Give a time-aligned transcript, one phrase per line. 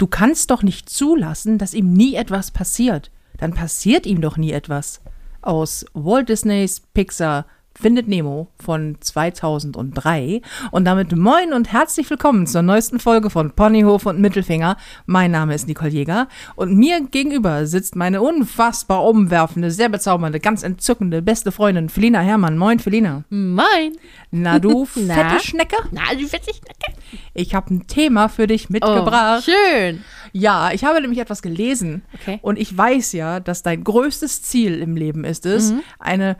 [0.00, 3.10] Du kannst doch nicht zulassen, dass ihm nie etwas passiert.
[3.36, 5.02] Dann passiert ihm doch nie etwas.
[5.42, 7.44] Aus Walt Disneys Pixar
[7.80, 10.42] Findet Nemo von 2003.
[10.70, 14.76] Und damit moin und herzlich willkommen zur neuesten Folge von Ponyhof und Mittelfinger.
[15.06, 20.62] Mein Name ist Nicole Jäger und mir gegenüber sitzt meine unfassbar umwerfende, sehr bezaubernde, ganz
[20.62, 22.58] entzückende beste Freundin Felina Herrmann.
[22.58, 23.24] Moin, Felina.
[23.30, 23.96] Moin.
[24.30, 25.40] Na du fette Na?
[25.40, 25.76] Schnecke.
[25.90, 27.00] Na, du fette Schnecke.
[27.32, 29.48] Ich habe ein Thema für dich mitgebracht.
[29.48, 30.04] Oh, schön.
[30.32, 32.02] Ja, ich habe nämlich etwas gelesen.
[32.14, 32.38] Okay.
[32.42, 36.36] Und ich weiß ja, dass dein größtes Ziel im Leben ist es, eine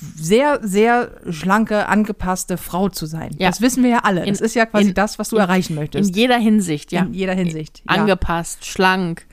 [0.00, 3.30] sehr, sehr schlanke, angepasste Frau zu sein.
[3.38, 3.48] Ja.
[3.48, 4.22] Das wissen wir ja alle.
[4.24, 6.14] In- das ist ja quasi in- das, was du in- erreichen In möchtest.
[6.16, 7.02] jeder Hinsicht, ja.
[7.02, 7.82] In jeder Hinsicht.
[7.88, 7.96] Ja.
[8.00, 9.26] Angepasst, schlank.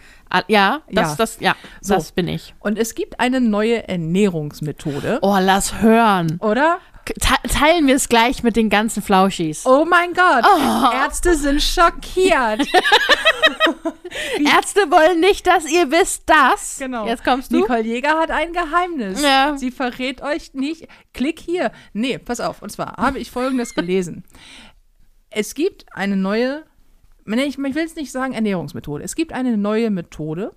[0.48, 1.16] Ja, das, Ja.
[1.18, 1.96] das, ja, So.
[1.96, 2.54] das bin ich.
[2.60, 6.38] Und es gibt eine neue Ernährungsmethode, Oh, lass hören.
[6.40, 6.78] oder?
[7.20, 9.66] Te teilen wir es gleich mit den ganzen Flauschis.
[9.66, 10.46] Oh mein Gott,
[10.94, 12.68] Ärzte sind schockiert.
[14.46, 16.78] Ärzte wollen nicht, dass ihr wisst das.
[16.80, 17.08] Genau.
[17.08, 17.58] Jetzt kommst du.
[17.58, 19.22] Nicole Jäger hat ein Geheimnis.
[19.22, 19.58] Ja.
[19.58, 20.88] Sie verrät euch nicht.
[21.14, 21.72] Klick hier.
[21.94, 22.62] Nee, pass auf.
[22.62, 24.24] Und zwar habe ich Folgendes gelesen.
[25.30, 26.66] Es gibt eine neue,
[27.26, 29.04] ich will es nicht sagen Ernährungsmethode.
[29.04, 30.54] Es gibt eine neue Methode,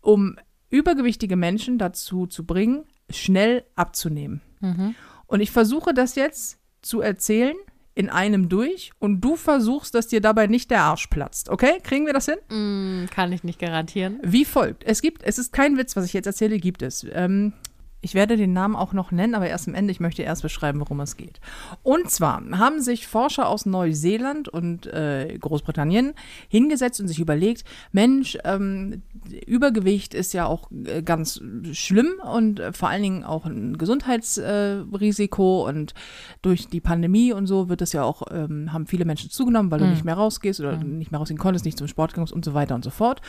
[0.00, 0.36] um
[0.70, 4.40] übergewichtige Menschen dazu zu bringen, schnell abzunehmen.
[4.60, 4.94] Mhm.
[5.32, 7.56] Und ich versuche das jetzt zu erzählen
[7.94, 11.48] in einem durch und du versuchst, dass dir dabei nicht der Arsch platzt.
[11.48, 11.78] Okay?
[11.82, 12.36] Kriegen wir das hin?
[12.50, 14.20] Mm, kann ich nicht garantieren.
[14.22, 14.84] Wie folgt.
[14.84, 17.06] Es gibt, es ist kein Witz, was ich jetzt erzähle, gibt es.
[17.12, 17.54] Ähm,
[18.02, 19.92] ich werde den Namen auch noch nennen, aber erst am Ende.
[19.92, 21.40] Ich möchte erst beschreiben, worum es geht.
[21.82, 26.12] Und zwar haben sich Forscher aus Neuseeland und äh, Großbritannien
[26.48, 29.02] hingesetzt und sich überlegt, Mensch, ähm,
[29.46, 31.40] Übergewicht ist ja auch äh, ganz
[31.72, 35.94] schlimm und äh, vor allen Dingen auch ein Gesundheitsrisiko Risiko und
[36.42, 39.78] durch die Pandemie und so wird es ja auch, ähm, haben viele Menschen zugenommen, weil
[39.78, 42.54] du nicht mehr rausgehst oder nicht mehr rausgehen konntest, nicht zum Sport gingst und so
[42.54, 43.20] weiter und so fort.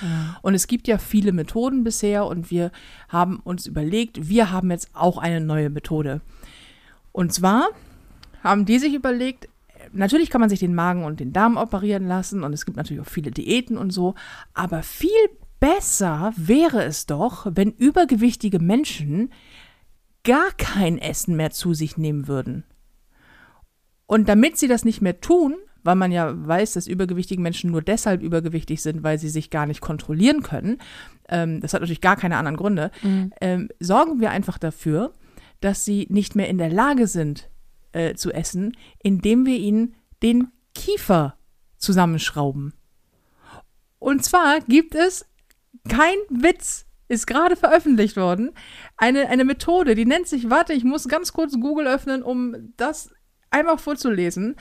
[0.42, 2.72] Und es gibt ja viele Methoden bisher und wir
[3.10, 6.22] haben uns überlegt, wir haben jetzt auch eine neue Methode.
[7.12, 7.70] Und zwar
[8.44, 9.48] haben die sich überlegt,
[9.92, 13.02] natürlich kann man sich den Magen und den Darm operieren lassen und es gibt natürlich
[13.02, 14.16] auch viele Diäten und so,
[14.54, 15.10] aber viel
[15.60, 19.32] besser wäre es doch, wenn übergewichtige Menschen
[20.24, 22.64] gar kein Essen mehr zu sich nehmen würden.
[24.06, 27.82] Und damit sie das nicht mehr tun, weil man ja weiß, dass übergewichtige Menschen nur
[27.82, 30.80] deshalb übergewichtig sind, weil sie sich gar nicht kontrollieren können,
[31.30, 32.92] ähm, das hat natürlich gar keine anderen Gründe,
[33.42, 35.14] ähm, sorgen wir einfach dafür,
[35.62, 37.50] dass sie nicht mehr in der Lage sind
[37.94, 41.38] äh, zu essen, indem wir ihnen den Kiefer
[41.78, 42.74] zusammenschrauben.
[44.00, 45.26] Und zwar gibt es
[45.88, 48.52] kein Witz, ist gerade veröffentlicht worden,
[48.98, 53.14] eine, eine Methode, die nennt sich, warte, ich muss ganz kurz Google öffnen, um das
[53.50, 54.56] einmal vorzulesen.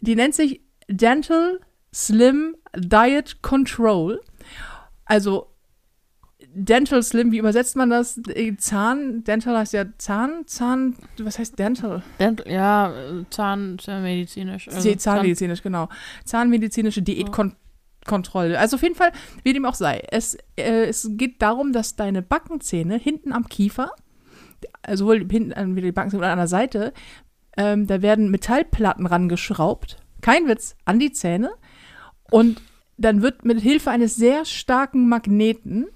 [0.00, 1.60] Die nennt sich Dental
[1.94, 4.20] Slim Diet Control.
[5.04, 5.51] Also
[6.54, 8.18] Dental Slim, wie übersetzt man das?
[8.28, 12.02] Äh, Zahn, Dental heißt ja Zahn, Zahn, was heißt Dental?
[12.20, 14.68] Dent- Ja, äh, Zahn, zahnmedizinisch.
[14.68, 15.88] also Zahnmedizinisch, genau.
[16.24, 18.58] Zahnmedizinische Diätkontrolle.
[18.58, 19.12] Also auf jeden Fall,
[19.44, 20.02] wie dem auch sei.
[20.10, 23.90] Es, äh, es geht darum, dass deine Backenzähne hinten am Kiefer,
[24.82, 26.92] also sowohl hinten an die Backenzähne oder an der Seite,
[27.56, 29.96] ähm, da werden Metallplatten rangeschraubt.
[30.20, 31.50] Kein Witz, an die Zähne.
[32.30, 32.60] Und
[32.96, 35.86] dann wird mit Hilfe eines sehr starken Magneten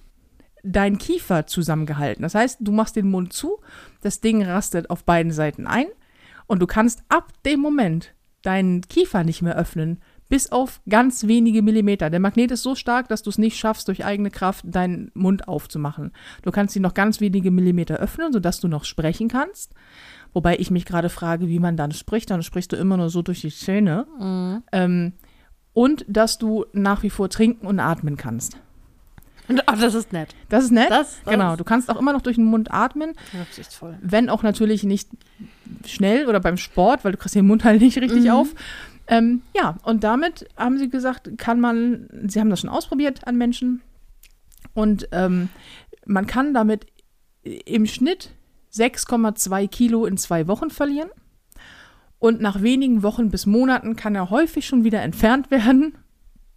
[0.66, 2.22] dein Kiefer zusammengehalten.
[2.22, 3.58] Das heißt, du machst den Mund zu,
[4.02, 5.86] das Ding rastet auf beiden Seiten ein
[6.46, 8.12] und du kannst ab dem Moment
[8.42, 12.10] deinen Kiefer nicht mehr öffnen, bis auf ganz wenige Millimeter.
[12.10, 15.46] Der Magnet ist so stark, dass du es nicht schaffst, durch eigene Kraft deinen Mund
[15.46, 16.12] aufzumachen.
[16.42, 19.72] Du kannst ihn noch ganz wenige Millimeter öffnen, sodass du noch sprechen kannst.
[20.32, 22.30] Wobei ich mich gerade frage, wie man dann spricht.
[22.30, 24.06] Dann sprichst du immer nur so durch die Zähne.
[24.72, 25.12] Ähm,
[25.72, 28.58] und dass du nach wie vor trinken und atmen kannst.
[29.66, 30.34] Ach, das ist nett.
[30.48, 30.90] Das ist nett.
[30.90, 31.56] Das- das genau.
[31.56, 33.96] Du kannst auch immer noch durch den Mund atmen, Rücksichtsvoll.
[34.02, 35.08] wenn auch natürlich nicht
[35.86, 38.30] schnell oder beim Sport, weil du kriegst den Mund halt nicht richtig Mhm.
[38.30, 38.48] auf.
[39.08, 43.36] Ähm, ja, und damit haben sie gesagt, kann man, sie haben das schon ausprobiert an
[43.36, 43.82] Menschen
[44.74, 45.48] und ähm,
[46.06, 46.86] man kann damit
[47.44, 48.30] im Schnitt
[48.72, 51.08] 6,2 Kilo in zwei Wochen verlieren.
[52.18, 55.96] Und nach wenigen Wochen bis Monaten kann er häufig schon wieder entfernt werden,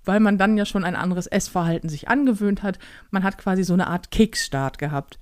[0.09, 2.79] weil man dann ja schon ein anderes Essverhalten sich angewöhnt hat.
[3.11, 5.19] Man hat quasi so eine Art Kickstart gehabt.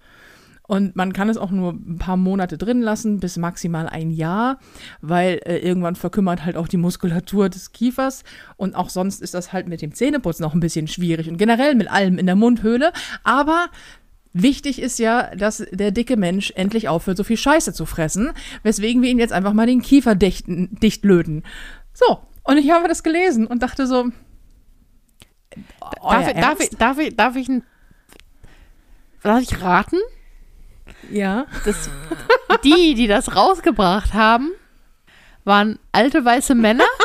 [0.66, 4.60] Und man kann es auch nur ein paar Monate drin lassen, bis maximal ein Jahr,
[5.02, 8.24] weil äh, irgendwann verkümmert halt auch die Muskulatur des Kiefers.
[8.56, 11.76] Und auch sonst ist das halt mit dem Zähneputzen noch ein bisschen schwierig und generell
[11.76, 12.94] mit allem in der Mundhöhle.
[13.26, 13.68] Aber
[14.32, 18.32] wichtig ist ja, dass der dicke Mensch endlich aufhört, so viel Scheiße zu fressen,
[18.64, 21.44] weswegen wir ihn jetzt einfach mal den Kiefer dichten, dicht löten.
[21.92, 24.06] So, und ich habe das gelesen und dachte so,
[26.02, 27.64] Darf, ich- darf, ich, darf, ich, darf ich ein.
[29.24, 29.98] Darf ich raten?
[31.12, 31.46] Ja.
[31.66, 31.90] Das,
[32.64, 34.52] die, die das rausgebracht haben,
[35.44, 36.86] waren alte weiße Männer.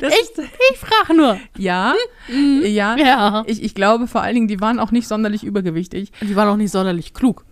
[0.00, 0.30] Das Ich,
[0.72, 1.38] ich frage nur.
[1.58, 1.92] ja,
[2.28, 2.96] ja.
[2.96, 3.42] Ja.
[3.46, 6.10] Ich, ich glaube vor allen Dingen, die waren auch nicht sonderlich übergewichtig.
[6.22, 7.44] Die waren auch nicht sonderlich klug.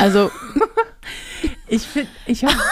[0.00, 0.30] Also,
[1.68, 2.54] Ich finde, ich habe.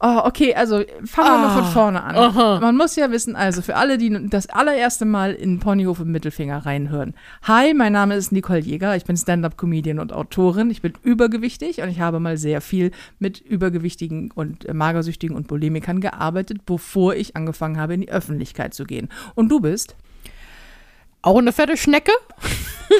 [0.00, 1.70] Oh, okay, also fangen wir mal von Ah.
[1.72, 2.14] vorne an.
[2.16, 2.60] Aha.
[2.60, 6.64] Man muss ja wissen, also für alle, die das allererste Mal in Ponyhof im Mittelfinger
[6.64, 7.14] reinhören.
[7.42, 10.70] Hi, mein Name ist Nicole Jäger, ich bin Stand-up-Comedian und Autorin.
[10.70, 16.00] Ich bin übergewichtig und ich habe mal sehr viel mit Übergewichtigen und Magersüchtigen und Bulimikern
[16.00, 19.08] gearbeitet, bevor ich angefangen habe, in die Öffentlichkeit zu gehen.
[19.34, 19.96] Und du bist
[21.22, 22.12] auch eine fette Schnecke.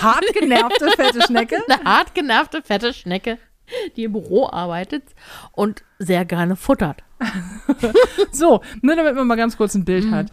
[0.02, 1.56] hart genervte, fette Schnecke.
[1.68, 3.38] Eine hart genervte, fette Schnecke,
[3.96, 5.04] die im Büro arbeitet
[5.52, 7.02] und sehr gerne futtert.
[8.32, 9.84] So, nur damit man mal ganz kurz ein Mhm.
[9.84, 10.26] Bild hat.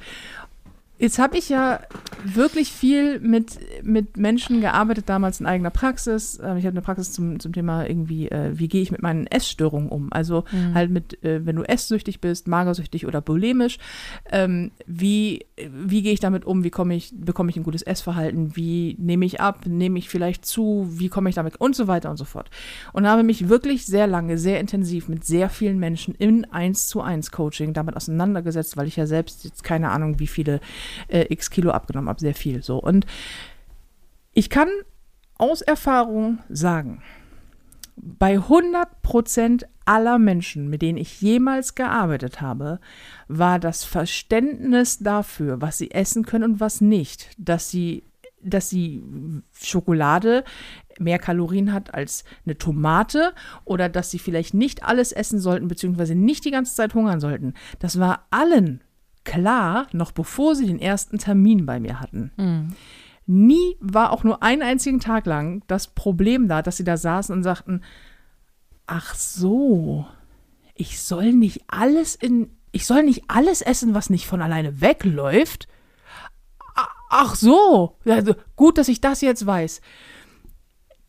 [0.97, 1.81] Jetzt habe ich ja
[2.23, 6.39] wirklich viel mit, mit Menschen gearbeitet, damals in eigener Praxis.
[6.41, 9.27] Ähm, Ich habe eine Praxis zum, zum Thema irgendwie, äh, wie gehe ich mit meinen
[9.27, 10.07] Essstörungen um?
[10.11, 10.73] Also Mhm.
[10.73, 13.77] halt mit, äh, wenn du esssüchtig bist, magersüchtig oder bulimisch,
[14.31, 16.63] ähm, wie, wie gehe ich damit um?
[16.63, 18.55] Wie komme ich, bekomme ich ein gutes Essverhalten?
[18.55, 19.65] Wie nehme ich ab?
[19.67, 20.87] Nehme ich vielleicht zu?
[20.89, 21.57] Wie komme ich damit?
[21.57, 22.49] Und so weiter und so fort.
[22.93, 27.01] Und habe mich wirklich sehr lange, sehr intensiv mit sehr vielen Menschen in 1 zu
[27.01, 30.59] 1 Coaching damit auseinandergesetzt, weil ich ja selbst jetzt keine Ahnung, wie viele
[31.07, 32.77] äh, x Kilo abgenommen habe, sehr viel so.
[32.77, 33.05] Und
[34.33, 34.69] ich kann
[35.37, 37.01] aus Erfahrung sagen,
[37.95, 42.79] bei 100 Prozent aller Menschen, mit denen ich jemals gearbeitet habe,
[43.27, 48.03] war das Verständnis dafür, was sie essen können und was nicht, dass sie,
[48.41, 49.03] dass sie
[49.53, 50.43] Schokolade
[50.99, 53.33] mehr Kalorien hat als eine Tomate
[53.63, 57.53] oder dass sie vielleicht nicht alles essen sollten, beziehungsweise nicht die ganze Zeit hungern sollten.
[57.79, 58.81] Das war allen
[59.25, 62.31] klar, noch bevor sie den ersten Termin bei mir hatten.
[63.27, 67.35] Nie war auch nur einen einzigen Tag lang das Problem da, dass sie da saßen
[67.35, 67.81] und sagten,
[68.85, 70.05] ach so,
[70.75, 75.67] ich soll nicht alles in, ich soll nicht alles essen, was nicht von alleine wegläuft.
[77.09, 77.97] Ach so,
[78.55, 79.81] gut, dass ich das jetzt weiß.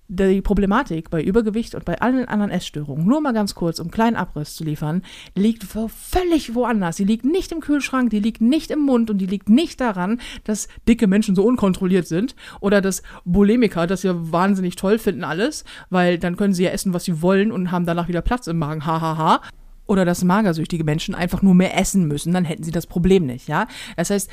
[0.08, 3.90] Die Problematik bei Übergewicht und bei allen anderen Essstörungen, nur mal ganz kurz, um einen
[3.90, 5.02] kleinen Abriss zu liefern,
[5.34, 6.96] liegt völlig woanders.
[6.96, 10.20] Sie liegt nicht im Kühlschrank, die liegt nicht im Mund und die liegt nicht daran,
[10.44, 15.64] dass dicke Menschen so unkontrolliert sind oder dass Bulimiker das ja wahnsinnig toll finden alles,
[15.90, 18.58] weil dann können sie ja essen, was sie wollen und haben danach wieder Platz im
[18.58, 19.18] Magen, hahaha.
[19.18, 19.42] Ha, ha.
[19.86, 23.48] Oder dass magersüchtige Menschen einfach nur mehr essen müssen, dann hätten sie das Problem nicht,
[23.48, 23.66] ja.
[23.96, 24.30] Das heißt,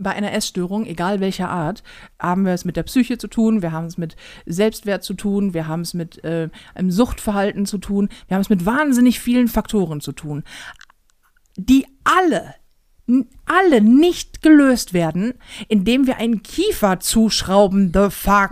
[0.00, 1.82] bei einer Essstörung, egal welcher Art,
[2.18, 4.16] haben wir es mit der Psyche zu tun, wir haben es mit
[4.46, 8.50] Selbstwert zu tun, wir haben es mit äh, einem Suchtverhalten zu tun, wir haben es
[8.50, 10.44] mit wahnsinnig vielen Faktoren zu tun,
[11.56, 12.54] die alle,
[13.46, 15.34] alle nicht gelöst werden,
[15.68, 18.50] indem wir einen Kiefer zuschrauben, the fuck.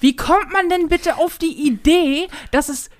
[0.00, 2.90] Wie kommt man denn bitte auf die Idee, dass es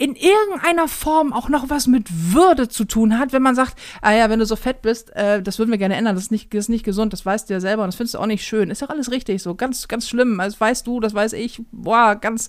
[0.00, 4.12] in irgendeiner Form auch noch was mit Würde zu tun hat, wenn man sagt, ah
[4.12, 6.54] ja, wenn du so fett bist, äh, das würden wir gerne ändern, das ist, nicht,
[6.54, 8.42] das ist nicht gesund, das weißt du ja selber und das findest du auch nicht
[8.42, 8.70] schön.
[8.70, 10.38] Ist ja alles richtig so, ganz, ganz schlimm.
[10.38, 12.48] Das weißt du, das weiß ich, boah, ganz,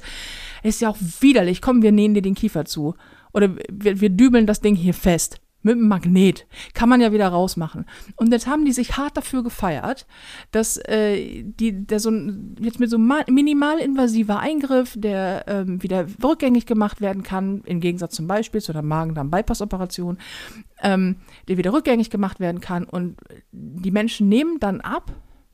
[0.64, 1.62] ist ja auch widerlich.
[1.62, 2.96] Komm, wir nähen dir den Kiefer zu.
[3.34, 5.42] Oder wir, wir dübeln das Ding hier fest.
[5.64, 6.48] Mit einem Magnet.
[6.74, 7.86] Kann man ja wieder rausmachen.
[8.16, 10.08] Und jetzt haben die sich hart dafür gefeiert,
[10.52, 12.12] dass äh, die, der so
[12.60, 18.16] jetzt mit so ma- minimalinvasiver Eingriff, der ähm, wieder rückgängig gemacht werden kann, im Gegensatz
[18.16, 20.18] zum Beispiel zu einer Magen-Darm-Bypass-Operation,
[20.82, 22.86] ähm, der wieder rückgängig gemacht werden kann.
[22.86, 23.18] Und
[23.52, 25.12] die Menschen nehmen dann ab.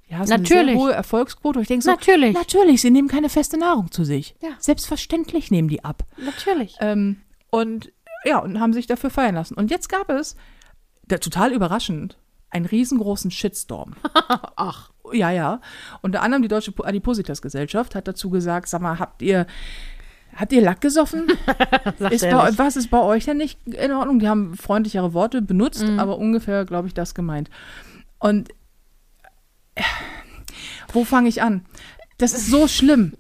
[0.09, 0.67] Ja, es ist eine Natürlich.
[0.75, 1.59] sehr hohe Erfolgsquote.
[1.59, 2.33] Ich denke so, Natürlich.
[2.33, 4.35] natürlich, sie nehmen keine feste Nahrung zu sich.
[4.41, 4.51] Ja.
[4.57, 6.05] Selbstverständlich nehmen die ab.
[6.23, 6.77] Natürlich.
[6.79, 7.17] Ähm,
[7.49, 7.91] und
[8.27, 9.55] ja, und haben sich dafür feiern lassen.
[9.55, 10.35] Und jetzt gab es,
[11.03, 12.17] der, total überraschend,
[12.49, 13.95] einen riesengroßen Shitstorm.
[14.55, 14.91] Ach.
[15.13, 15.61] Ja, ja.
[16.01, 19.47] Unter anderem die Deutsche Adipositas-Gesellschaft hat dazu gesagt, sag mal, habt ihr,
[20.35, 21.27] habt ihr Lack gesoffen?
[22.09, 24.19] Ist bei, was ist bei euch denn nicht in Ordnung?
[24.19, 25.99] Die haben freundlichere Worte benutzt, Mhm.
[25.99, 27.49] aber ungefähr, glaube ich, das gemeint.
[28.19, 28.49] Und
[29.75, 29.83] äh,
[30.91, 31.65] wo fange ich an?
[32.17, 33.13] Das ist so schlimm.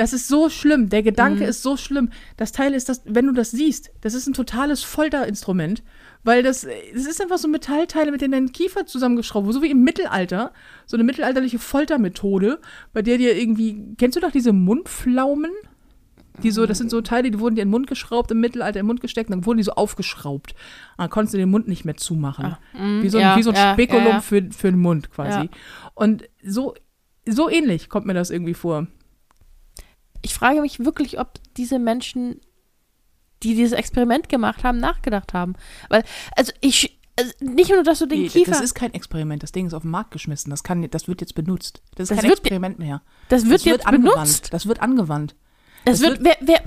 [0.00, 0.88] Das ist so schlimm.
[0.88, 1.48] Der Gedanke Mhm.
[1.50, 2.08] ist so schlimm.
[2.38, 5.82] Das Teil ist, dass, wenn du das siehst, das ist ein totales Folterinstrument,
[6.24, 9.70] weil das, das ist einfach so Metallteile, mit denen dein Kiefer zusammengeschraubt wird, so wie
[9.70, 10.52] im Mittelalter.
[10.86, 12.60] So eine mittelalterliche Foltermethode,
[12.94, 15.50] bei der dir irgendwie, kennst du doch diese Mundpflaumen?
[16.42, 18.78] Die so, das sind so Teile, die wurden dir in den Mund geschraubt, im Mittelalter
[18.80, 20.54] in den Mund gesteckt, und dann wurden die so aufgeschraubt.
[20.96, 22.56] Dann konntest du den Mund nicht mehr zumachen.
[23.02, 24.20] wie, so ein, Ah, ja, wie so ein ja, Spekulum ja.
[24.22, 25.50] Für, für den Mund quasi.
[25.94, 26.74] Und so,
[27.28, 28.86] so ähnlich kommt mir das irgendwie vor.
[30.22, 32.40] Ich frage mich wirklich, ob diese Menschen,
[33.42, 35.54] die dieses Experiment gemacht haben, nachgedacht haben.
[35.88, 36.04] Weil,
[36.36, 38.50] also ich, Also nicht nur, dass du den Nee, Kiefer.
[38.52, 39.42] Das ist kein Experiment.
[39.42, 40.50] Das Ding ist auf den Markt geschmissen.
[40.50, 41.82] Das, kann, das wird jetzt benutzt.
[41.94, 43.02] Das ist Das kein wird- Experiment mehr.
[43.28, 44.14] das wird jetzt angewandt.
[44.14, 44.52] benutzt.
[44.52, 45.34] Das wird angewandt.
[45.84, 46.60] Das, das wird, wer, wer,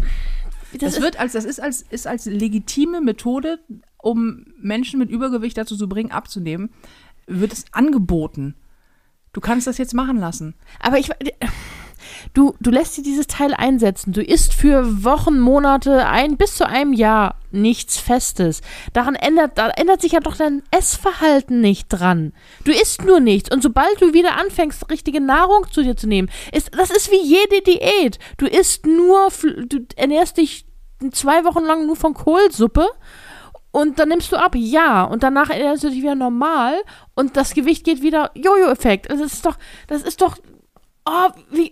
[0.79, 3.59] das Das, wird als, das ist als, ist als legitime Methode,
[3.97, 6.71] um Menschen mit Übergewicht dazu zu bringen, abzunehmen,
[7.27, 8.55] wird es angeboten.
[9.31, 10.55] Du kannst das jetzt machen lassen.
[10.79, 11.09] aber ich,
[12.33, 14.13] du, du lässt dir dieses Teil einsetzen.
[14.13, 18.61] Du isst für Wochen, Monate, ein, bis zu einem Jahr nichts Festes.
[18.93, 22.33] Daran ändert, da ändert sich ja doch dein Essverhalten nicht dran.
[22.65, 23.51] Du isst nur nichts.
[23.51, 27.21] Und sobald du wieder anfängst, richtige Nahrung zu dir zu nehmen, ist, das ist wie
[27.21, 28.19] jede Diät.
[28.37, 29.29] Du isst nur,
[29.67, 30.65] du ernährst dich
[31.11, 32.87] zwei Wochen lang nur von Kohlsuppe
[33.71, 36.75] und dann nimmst du ab, ja, und danach ernährst du dich wieder normal
[37.15, 39.09] und das Gewicht geht wieder Jojo-Effekt.
[39.09, 39.57] Also das ist doch,
[39.87, 40.37] das ist doch,
[41.05, 41.71] oh, wie,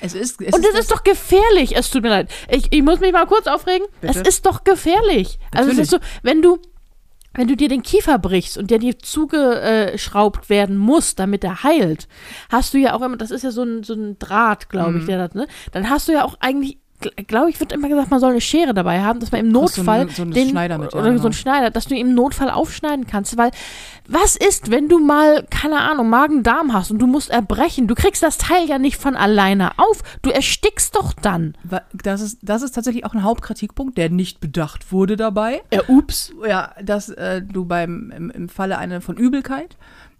[0.00, 1.76] Es ist, es und das ist doch gefährlich.
[1.76, 2.30] Es tut mir leid.
[2.50, 3.86] Ich, ich muss mich mal kurz aufregen.
[4.00, 4.20] Bitte?
[4.20, 5.38] Es ist doch gefährlich.
[5.52, 6.58] Also es ist so, wenn du
[7.34, 12.08] wenn du dir den Kiefer brichst und der dir zugeschraubt werden muss, damit er heilt,
[12.50, 15.00] hast du ja auch immer, das ist ja so ein, so ein Draht, glaube Mhm.
[15.00, 15.46] ich, der das, ne?
[15.72, 16.78] Dann hast du ja auch eigentlich,
[17.26, 19.76] glaube ich, wird immer gesagt, man soll eine Schere dabei haben, dass man im brauchst
[19.76, 21.24] so Notfall einen- so den, Schneider mit, ja, oder so genau.
[21.26, 23.50] einen Schneider, dass du ihn im Notfall aufschneiden kannst, weil
[24.08, 28.22] was ist, wenn du mal, keine Ahnung, Magen-Darm hast und du musst erbrechen, du kriegst
[28.22, 31.54] das Teil ja nicht von alleine auf, du erstickst doch dann.
[31.92, 35.62] Das ist, das ist tatsächlich auch ein Hauptkritikpunkt, der nicht bedacht wurde dabei.
[35.72, 36.32] Ja, ups.
[36.46, 39.76] Ja, dass äh, du beim im, im Falle einer von Übelkeit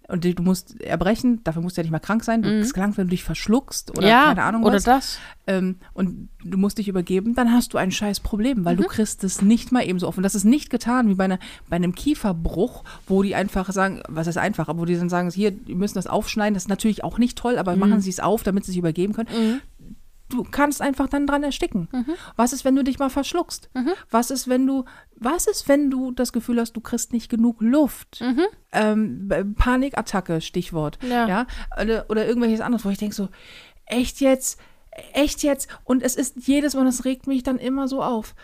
[0.09, 2.97] und du musst erbrechen, dafür musst du ja nicht mal krank sein, du es gelangt,
[2.97, 4.07] wenn du dich verschluckst oder Mhm.
[4.07, 4.83] ja, keine Ahnung oder was.
[4.83, 5.19] das.
[5.47, 8.65] ähm, und du musst dich übergeben, dann hast du ein scheiß Problem, Mhm.
[8.65, 10.23] weil du kriegst es nicht mal eben so offen.
[10.23, 11.39] Das ist nicht getan wie bei, einer,
[11.69, 15.29] bei einem Kieferbruch, wo die einfach sagen, was ist einfach, aber wo die dann sagen,
[15.31, 17.79] hier, die müssen das aufschneiden, das ist natürlich auch nicht toll, aber Mhm.
[17.79, 19.61] machen sie es auf, damit sie sich übergeben können.
[20.29, 21.87] Du kannst einfach dann dran ersticken.
[21.91, 22.13] Mhm.
[22.35, 23.69] Was ist, wenn du dich mal verschluckst?
[24.11, 27.57] Was ist, wenn du, was ist, wenn du das Gefühl hast, du kriegst nicht genug
[27.61, 28.21] Luft?
[28.71, 30.99] Ähm, B- Panikattacke, Stichwort.
[31.01, 31.27] Ja.
[31.27, 31.47] ja?
[31.81, 33.29] Oder, oder irgendwelches anderes, wo ich denke so,
[33.85, 34.59] echt jetzt?
[35.13, 35.67] Echt jetzt?
[35.83, 38.35] Und es ist jedes Mal, das regt mich dann immer so auf.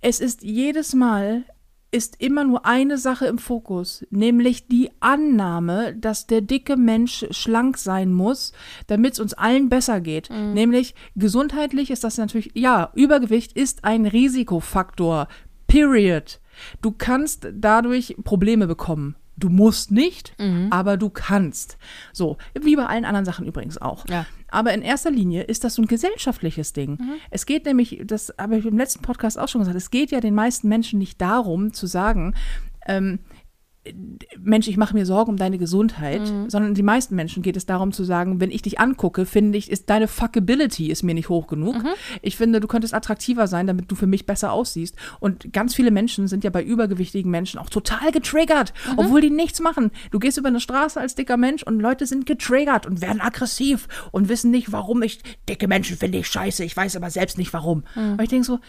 [0.00, 1.44] Es ist jedes Mal,
[1.92, 7.76] ist immer nur eine Sache im Fokus, nämlich die Annahme, dass der dicke Mensch schlank
[7.76, 8.52] sein muss,
[8.86, 10.30] damit es uns allen besser geht.
[10.30, 15.28] Nämlich gesundheitlich ist das natürlich, ja, Übergewicht ist ein Risikofaktor.
[15.66, 16.40] Period.
[16.80, 19.16] Du kannst dadurch Probleme bekommen.
[19.36, 20.34] Du musst nicht,
[20.70, 21.78] aber du kannst.
[22.12, 24.08] So, wie bei allen anderen Sachen übrigens auch.
[24.08, 24.26] Ja.
[24.52, 26.98] Aber in erster Linie ist das so ein gesellschaftliches Ding.
[27.30, 30.20] Es geht nämlich, das habe ich im letzten Podcast auch schon gesagt, es geht ja
[30.20, 32.34] den meisten Menschen nicht darum zu sagen,
[32.86, 33.18] ähm,
[34.38, 37.90] Mensch, ich mache mir Sorgen um deine Gesundheit, sondern die meisten Menschen geht es darum
[37.90, 41.48] zu sagen, wenn ich dich angucke, finde ich, ist deine Fuckability ist mir nicht hoch
[41.48, 41.74] genug.
[42.20, 44.94] Ich finde, du könntest attraktiver sein, damit du für mich besser aussiehst.
[45.18, 49.60] Und ganz viele Menschen sind ja bei übergewichtigen Menschen auch total getriggert, obwohl die nichts
[49.60, 49.90] machen.
[50.12, 53.88] Du gehst über eine Straße als dicker Mensch und Leute sind getriggert und werden aggressiv
[54.12, 56.62] und wissen nicht, warum ich dicke Menschen finde ich scheiße.
[56.64, 57.82] Ich weiß aber selbst nicht warum.
[57.96, 58.60] Und ich denke so,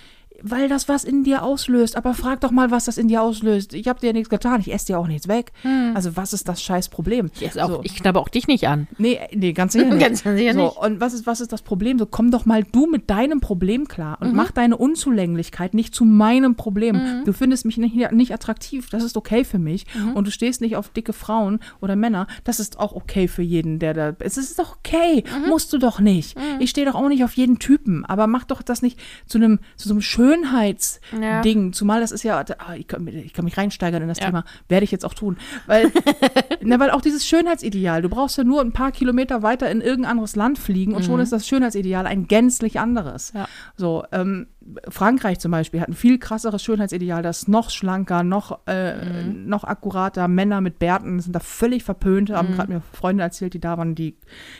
[0.41, 1.95] weil das was in dir auslöst.
[1.95, 3.73] Aber frag doch mal, was das in dir auslöst.
[3.73, 4.59] Ich habe dir ja nichts getan.
[4.61, 5.51] Ich esse dir auch nichts weg.
[5.93, 7.29] Also was ist das scheiß Problem?
[7.39, 7.79] Ich, auch, so.
[7.83, 8.87] ich knappe auch dich nicht an.
[8.97, 9.99] Nee, nee, ganz sicher nicht.
[10.01, 10.77] Ganz sicher so, nicht.
[10.77, 11.99] Und was ist, was ist das Problem?
[11.99, 14.27] So, komm doch mal du mit deinem Problem klar Mhm.
[14.29, 17.23] und mach deine Unzulänglichkeit nicht zu meinem Problem.
[17.25, 19.85] Du findest mich nicht, nicht attraktiv, das ist okay für mich.
[19.95, 20.13] Mhm.
[20.13, 23.79] Und du stehst nicht auf dicke Frauen oder Männer, das ist auch okay für jeden,
[23.79, 24.15] der da.
[24.19, 25.49] Es ist doch okay, Mhm.
[25.49, 26.35] musst du doch nicht.
[26.59, 29.59] Ich stehe doch auch nicht auf jeden Typen, aber mach doch das nicht zu einem,
[29.77, 30.01] zu so einem
[30.33, 31.73] Schönheitsding.
[31.73, 34.27] Zumal das ist ja, ah, ich, kann, ich kann mich reinsteigern in das Ja.
[34.27, 35.37] Thema, werde ich jetzt auch tun.
[35.67, 35.91] Weil
[36.61, 40.11] na, weil auch dieses Schönheitsideal, du brauchst ja nur ein paar Kilometer weiter in irgendein
[40.11, 43.33] anderes Land fliegen und schon ist das Schönheitsideal ein gänzlich anderes.
[43.33, 43.39] Mhm.
[43.39, 43.47] Ja.
[43.75, 44.47] So, ähm,
[44.89, 49.47] Frankreich zum Beispiel hat ein viel krasseres Schönheitsideal, das noch schlanker, noch, äh, Mhm.
[49.47, 50.27] noch akkurater.
[50.27, 52.55] Männer mit Bärten sind da völlig verpönt, haben Mhm.
[52.55, 54.17] gerade mir Freunde erzählt, die da waren, die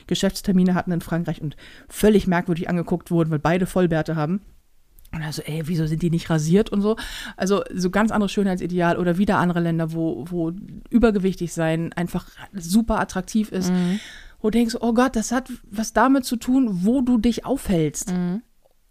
[0.07, 1.55] Geschäftstermine hatten in Frankreich und
[1.87, 4.41] völlig merkwürdig angeguckt wurden, weil beide Vollbärte haben.
[5.13, 6.95] Und also, ey, wieso sind die nicht rasiert und so?
[7.37, 10.51] Also, so ganz anderes Schönheitsideal oder wieder andere Länder, wo, wo
[10.89, 13.71] übergewichtig sein einfach super attraktiv ist.
[14.41, 18.13] Wo du denkst, oh Gott, das hat was damit zu tun, wo du dich aufhältst.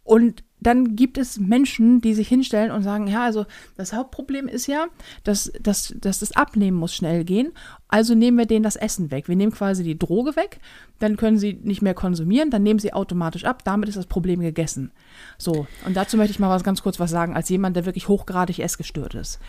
[0.05, 4.66] Und dann gibt es Menschen, die sich hinstellen und sagen, ja, also das Hauptproblem ist
[4.66, 4.87] ja,
[5.25, 7.52] dass, dass, dass das Abnehmen muss schnell gehen.
[7.88, 9.28] Also nehmen wir denen das Essen weg.
[9.28, 10.61] Wir nehmen quasi die Droge weg,
[10.99, 14.40] dann können sie nicht mehr konsumieren, dann nehmen sie automatisch ab, damit ist das Problem
[14.40, 14.92] gegessen.
[15.38, 18.09] So, und dazu möchte ich mal was ganz kurz was sagen, als jemand, der wirklich
[18.09, 19.40] hochgradig essgestört ist.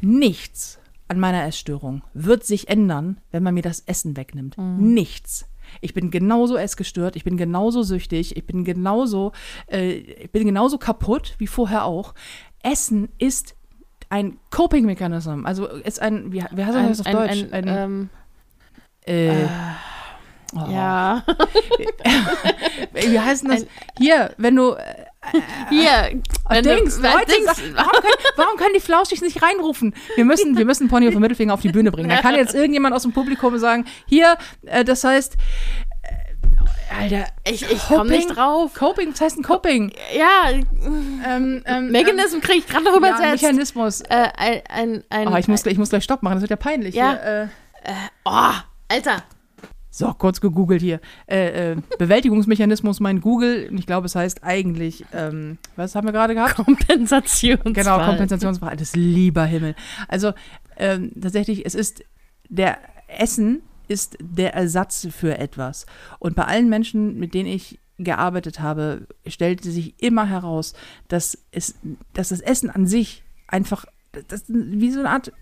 [0.00, 4.56] Nichts an meiner Essstörung wird sich ändern, wenn man mir das Essen wegnimmt.
[4.58, 5.46] Nichts.
[5.80, 9.32] Ich bin genauso essgestört, ich bin genauso süchtig, ich bin genauso,
[9.66, 12.14] äh, ich bin genauso kaputt wie vorher auch.
[12.62, 13.54] Essen ist
[14.10, 15.46] ein Coping-Mechanism.
[15.46, 17.46] Also ist ein, wie, wie heißt Ein, das auf ein, Deutsch?
[17.52, 18.10] ein, ähm,
[19.06, 19.48] äh, äh,
[20.54, 20.70] oh.
[20.70, 21.24] Ja.
[22.92, 23.66] Wie heißt das?
[23.98, 24.76] Hier, wenn du.
[25.32, 25.90] Äh, Hier.
[25.90, 26.16] äh,
[26.48, 29.94] wenn du- Dings, wenn Leute, Dings- sag, warum, können, warum können die Flauschig nicht reinrufen?
[30.16, 32.08] Wir müssen, wir müssen Pony auf den Mittelfinger auf die Bühne bringen.
[32.08, 34.36] Da kann jetzt irgendjemand aus dem Publikum sagen: Hier,
[34.66, 35.36] äh, das heißt.
[36.02, 38.34] Äh, Alter, Ich, ich komme nicht Coping?
[38.36, 38.74] drauf.
[38.74, 39.92] Coping, was heißt ein Coping?
[40.16, 43.42] Ja, Ähm, ähm, Mechanism kriege ich gerade noch ähm, ja, übersetzt.
[43.42, 44.00] Mechanismus.
[44.02, 46.50] äh, ein, ein, ein, Oh, ich, muss, gleich- ich muss gleich Stopp machen, das wird
[46.50, 46.94] ja peinlich.
[46.94, 47.10] Ja.
[47.12, 47.50] Hier,
[47.84, 47.92] äh,
[48.24, 48.50] oh,
[48.88, 49.22] Alter.
[50.00, 50.98] So, kurz gegoogelt hier.
[51.26, 53.70] Äh, äh, Bewältigungsmechanismus meint Google.
[53.74, 56.54] Ich glaube, es heißt eigentlich, ähm, was haben wir gerade gehabt?
[56.56, 57.74] Kompensationsfall.
[57.74, 58.78] Genau, Kompensationsfrage.
[58.78, 59.74] Das lieber Himmel.
[60.08, 60.32] Also
[60.78, 62.02] ähm, tatsächlich, es ist
[62.48, 62.78] der
[63.08, 65.84] Essen ist der Ersatz für etwas.
[66.18, 70.72] Und bei allen Menschen, mit denen ich gearbeitet habe, stellte sich immer heraus,
[71.08, 71.74] dass es,
[72.14, 73.84] dass das Essen an sich einfach,
[74.28, 75.32] das, wie so eine Art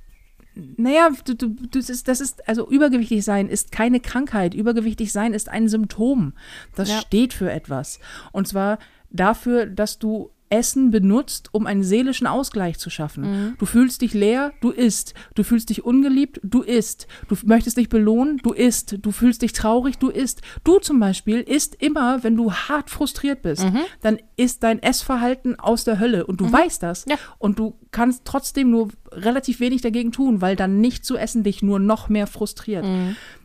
[0.76, 4.54] naja, du, du, du, das, ist, das ist, also übergewichtig sein ist keine Krankheit.
[4.54, 6.32] Übergewichtig sein ist ein Symptom.
[6.74, 7.00] Das Ja.
[7.00, 8.00] steht für etwas.
[8.32, 8.78] Und zwar
[9.10, 13.56] dafür, dass du Essen benutzt, um einen seelischen Ausgleich zu schaffen.
[13.58, 15.14] Du fühlst dich leer, du isst.
[15.34, 17.06] Du fühlst dich ungeliebt, du isst.
[17.28, 18.96] Du möchtest dich belohnen, du isst.
[19.02, 20.42] Du fühlst dich traurig, du isst.
[20.64, 23.66] Du zum Beispiel isst immer, wenn du hart frustriert bist.
[24.00, 27.04] Dann ist dein Essverhalten aus der Hölle und du weißt das.
[27.08, 27.16] Ja.
[27.38, 31.62] Und du kannst trotzdem nur relativ wenig dagegen tun, weil dann nicht zu essen dich
[31.62, 32.84] nur noch mehr frustriert.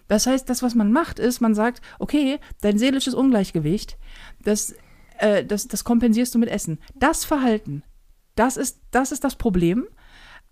[0.07, 3.97] Das heißt, das, was man macht, ist, man sagt, okay, dein seelisches Ungleichgewicht,
[4.43, 4.75] das,
[5.23, 6.79] äh, das, das kompensierst du mit Essen.
[6.95, 7.83] Das Verhalten,
[8.35, 9.87] das ist, das ist das Problem,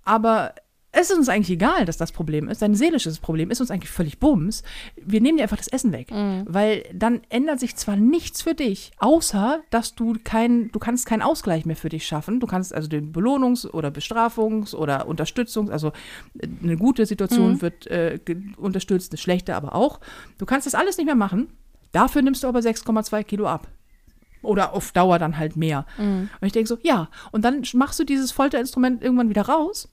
[0.04, 0.56] aber
[0.94, 2.62] es ist uns eigentlich egal, dass das Problem ist.
[2.62, 4.62] Dein seelisches Problem ist uns eigentlich völlig bums.
[4.98, 6.12] Wir nehmen dir einfach das Essen weg.
[6.48, 11.22] Weil dann ändert sich zwar nichts für dich, außer dass du kein, du kannst keinen
[11.22, 12.42] Ausgleich mehr für dich schaffen.
[12.42, 15.94] Du kannst also den Belohnungs- oder Bestrafungs- oder Unterstützungs-, also
[16.40, 18.20] äh, eine gute Situation wird äh,
[18.58, 20.02] unterstützt, eine schlechte aber auch.
[20.40, 21.48] Du kannst das alles nicht mehr machen.
[21.94, 23.70] Dafür nimmst du aber 6,2 Kilo ab.
[24.42, 25.86] Oder auf Dauer dann halt mehr.
[26.40, 27.10] Und ich denke so, ja.
[27.32, 29.90] Und dann machst du dieses Folterinstrument irgendwann wieder raus.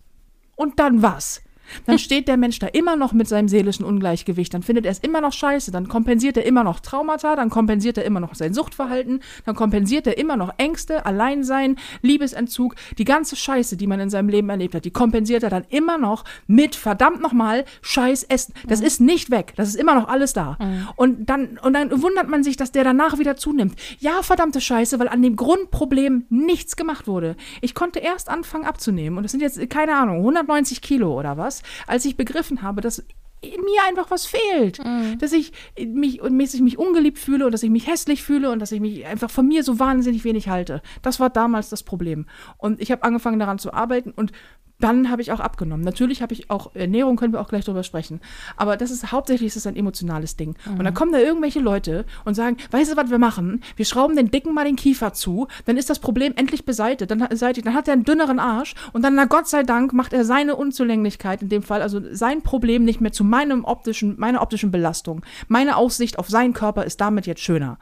[0.57, 1.43] Und dann was?
[1.87, 4.53] Dann steht der Mensch da immer noch mit seinem seelischen Ungleichgewicht.
[4.55, 5.71] Dann findet er es immer noch scheiße.
[5.71, 7.37] Dann kompensiert er immer noch Traumata.
[7.37, 9.21] Dann kompensiert er immer noch sein Suchtverhalten.
[9.45, 12.75] Dann kompensiert er immer noch Ängste, Alleinsein, Liebesentzug.
[12.99, 15.99] Die ganze Scheiße, die man in seinem Leben erlebt hat, die kompensiert er dann immer
[15.99, 18.55] noch mit verdammt nochmal Scheiß Essen.
[18.67, 19.53] Das ist nicht weg.
[19.57, 20.59] Das ist immer noch alles da.
[20.97, 23.75] Und, dann, und dann wundert man sich, dass der danach wieder zunimmt.
[23.99, 27.37] Ja, verdammte Scheiße, weil an dem Grundproblem nichts gemacht wurde.
[27.61, 29.17] Ich konnte erst anfangen abzunehmen.
[29.17, 33.05] Und das sind jetzt, keine Ahnung, 190 Kilo oder was, als ich begriffen habe, dass
[33.43, 34.81] mir einfach was fehlt.
[35.21, 38.59] Dass ich mich und mäßig mich ungeliebt fühle und dass ich mich hässlich fühle und
[38.59, 40.83] dass ich mich einfach von mir so wahnsinnig wenig halte.
[41.03, 42.27] Das war damals das Problem.
[42.57, 44.33] Und ich habe angefangen daran zu arbeiten und
[44.81, 45.85] dann habe ich auch abgenommen.
[45.85, 48.21] Natürlich habe ich auch Ernährung, können wir auch gleich drüber sprechen.
[48.57, 50.55] Aber das ist hauptsächlich ist es ein emotionales Ding.
[50.67, 53.63] Und dann kommen da irgendwelche Leute und sagen, weißt du, was wir machen?
[53.77, 57.11] Wir schrauben den Dicken mal den Kiefer zu, dann ist das Problem endlich beseitigt.
[57.11, 57.67] Dann, beseitigt.
[57.67, 60.55] dann hat er einen dünneren Arsch und dann, na Gott sei Dank, macht er seine
[60.55, 65.25] Unzulänglichkeit in dem Fall, also sein Problem nicht mehr zu meinem optischen, meiner optischen Belastung.
[65.49, 67.79] Meine Aussicht auf seinen Körper ist damit jetzt schöner.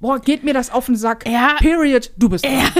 [0.00, 1.28] Boah, geht mir das auf den Sack.
[1.28, 1.54] Ja.
[1.58, 2.10] Period.
[2.16, 2.54] Du bist dran.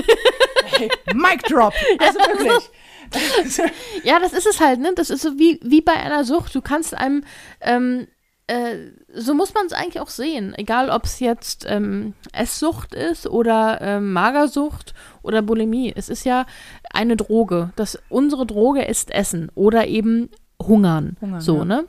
[0.64, 1.74] Hey, Mic drop.
[1.98, 2.70] Also wirklich.
[4.04, 4.92] Ja, das ist es halt, ne?
[4.94, 6.54] Das ist so wie, wie bei einer Sucht.
[6.54, 7.24] Du kannst einem,
[7.60, 8.06] ähm,
[8.46, 8.76] äh,
[9.14, 10.54] so muss man es eigentlich auch sehen.
[10.56, 15.92] Egal, ob es jetzt ähm, Esssucht ist oder ähm, Magersucht oder Bulimie.
[15.94, 16.46] Es ist ja
[16.92, 17.72] eine Droge.
[17.76, 20.30] Das, unsere Droge ist Essen oder eben
[20.66, 21.16] Hungern.
[21.20, 21.64] Hungern, so, ja.
[21.64, 21.84] ne?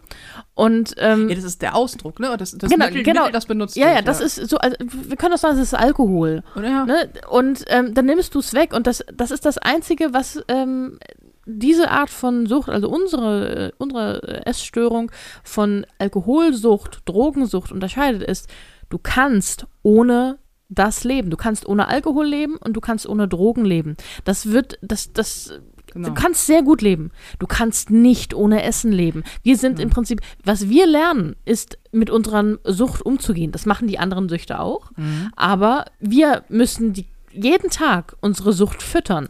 [0.55, 2.35] Und ähm, Ja, das ist der Ausdruck, ne?
[2.37, 3.21] Das, das Genau, Mittel, genau.
[3.21, 5.61] Mittel, das benutzt ja, wird, ja, das ist so, also, wir können doch sagen, es
[5.61, 6.43] ist Alkohol.
[6.55, 6.85] Oder ja.
[6.85, 7.09] Ne?
[7.29, 10.99] Und ähm, dann nimmst du es weg und das, das ist das Einzige, was ähm,
[11.45, 15.11] diese Art von Sucht, also unsere, äh, unsere Essstörung
[15.43, 18.49] von Alkoholsucht, Drogensucht unterscheidet, ist,
[18.89, 20.37] du kannst ohne
[20.69, 21.29] das leben.
[21.29, 23.95] Du kannst ohne Alkohol leben und du kannst ohne Drogen leben.
[24.23, 25.59] Das wird, das, das,
[25.93, 26.09] Genau.
[26.09, 27.11] du kannst sehr gut leben.
[27.39, 29.23] Du kannst nicht ohne Essen leben.
[29.43, 33.51] Wir sind im Prinzip, was wir lernen, ist mit unserer Sucht umzugehen.
[33.51, 34.91] Das machen die anderen Süchte auch.
[35.35, 39.29] Aber wir müssen die, jeden Tag unsere Sucht füttern.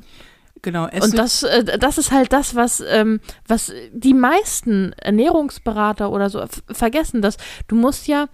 [0.64, 0.88] Genau.
[0.88, 6.30] Essen, Und das, äh, das ist halt das, was, ähm, was die meisten Ernährungsberater oder
[6.30, 7.36] so vergessen, dass
[7.68, 8.30] du musst ja,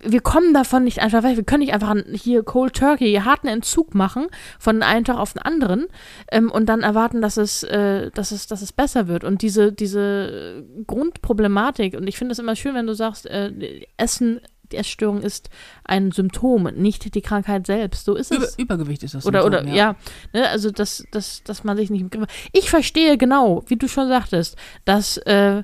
[0.00, 3.94] wir kommen davon nicht einfach weg, wir können nicht einfach hier Cold Turkey, harten Entzug
[3.94, 4.26] machen
[4.58, 5.86] von einem Tag auf den anderen
[6.30, 9.24] ähm, und dann erwarten, dass es, äh, dass es, dass es besser wird.
[9.24, 13.52] Und diese, diese Grundproblematik, und ich finde es immer schön, wenn du sagst, äh,
[13.96, 14.40] Essen
[14.72, 15.48] die Essstörung ist
[15.84, 18.04] ein Symptom, nicht die Krankheit selbst.
[18.04, 18.58] So ist Über, es.
[18.58, 19.24] Übergewicht ist das.
[19.24, 19.94] Oder, Symptom, oder, ja,
[20.32, 22.26] ne, also, dass, dass, dass man sich nicht im Griff.
[22.52, 25.62] Ich verstehe genau, wie du schon sagtest, dass, äh,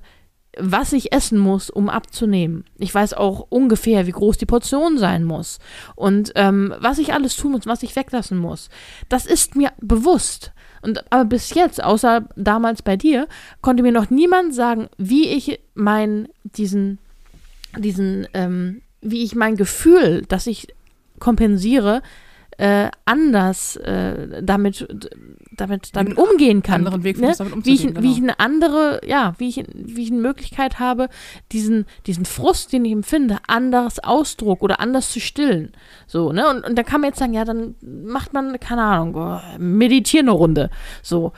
[0.58, 2.64] was ich essen muss, um abzunehmen.
[2.78, 5.58] Ich weiß auch ungefähr, wie groß die Portion sein muss.
[5.94, 8.68] Und ähm, was ich alles tun muss, was ich weglassen muss.
[9.08, 10.52] Das ist mir bewusst.
[10.82, 13.28] Und aber bis jetzt, außer damals bei dir,
[13.62, 16.98] konnte mir noch niemand sagen, wie ich mein, diesen,
[17.78, 20.68] diesen, ähm, wie ich mein Gefühl, das ich
[21.18, 22.02] kompensiere,
[22.62, 24.86] äh, anders äh, damit,
[25.50, 26.86] damit, damit umgehen kann.
[26.86, 27.34] anderen Weg ne?
[27.36, 28.34] damit wie, ich, umzugehen, wie ich genau.
[28.34, 31.08] eine andere, ja, wie ich, wie ich eine Möglichkeit habe,
[31.50, 35.72] diesen, diesen Frust, den ich empfinde, anders Ausdruck oder anders zu stillen.
[36.06, 36.48] So, ne?
[36.48, 40.38] Und, und da kann man jetzt sagen, ja, dann macht man, keine Ahnung, meditieren eine
[40.38, 40.70] Runde.
[41.02, 41.32] So.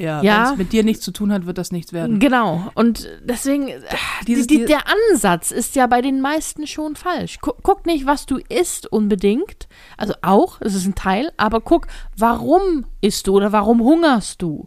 [0.00, 0.44] Ja, Ja.
[0.46, 2.18] wenn es mit dir nichts zu tun hat, wird das nichts werden.
[2.18, 2.70] Genau.
[2.74, 3.80] Und deswegen, äh,
[4.26, 4.82] dieses- die, die, die- der
[5.12, 7.38] Ansatz ist ja bei den meisten schon falsch.
[7.40, 9.68] Guck, guck nicht, was du isst unbedingt.
[9.96, 11.86] Also auch, es ist ein Teil, aber guck,
[12.16, 14.66] warum isst du oder warum hungerst du?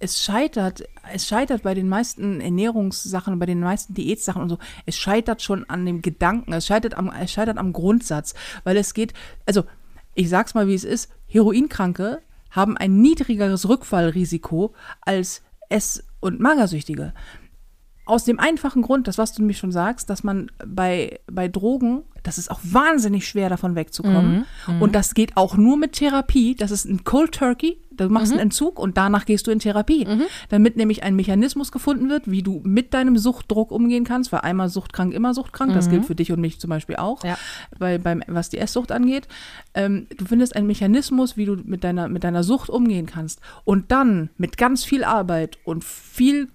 [0.00, 4.96] es scheitert, es scheitert bei den meisten Ernährungssachen, bei den meisten Diätsachen und so, es
[4.96, 9.12] scheitert schon an dem Gedanken, es scheitert am, es scheitert am Grundsatz, weil es geht,
[9.44, 9.64] also
[10.14, 17.12] ich sag's mal, wie es ist, Heroinkranke haben ein niedrigeres Rückfallrisiko als Ess- und Magersüchtige.
[18.06, 22.04] Aus dem einfachen Grund, das was du nämlich schon sagst, dass man bei, bei Drogen,
[22.22, 24.46] das ist auch wahnsinnig schwer davon wegzukommen.
[24.80, 26.54] Und das geht auch nur mit Therapie.
[26.54, 27.78] Das ist ein Cold Turkey.
[28.06, 30.06] Du machst einen Entzug und danach gehst du in Therapie.
[30.48, 34.32] Damit nämlich ein Mechanismus gefunden wird, wie du mit deinem Suchtdruck umgehen kannst.
[34.32, 35.74] Weil einmal suchtkrank, immer suchtkrank.
[35.74, 37.24] Das gilt für dich und mich zum Beispiel auch.
[37.24, 37.36] Ja.
[37.78, 39.28] Bei, beim, was die Esssucht angeht.
[39.74, 43.40] Ähm, du findest einen Mechanismus, wie du mit deiner, mit deiner Sucht umgehen kannst.
[43.64, 46.48] Und dann mit ganz viel Arbeit und viel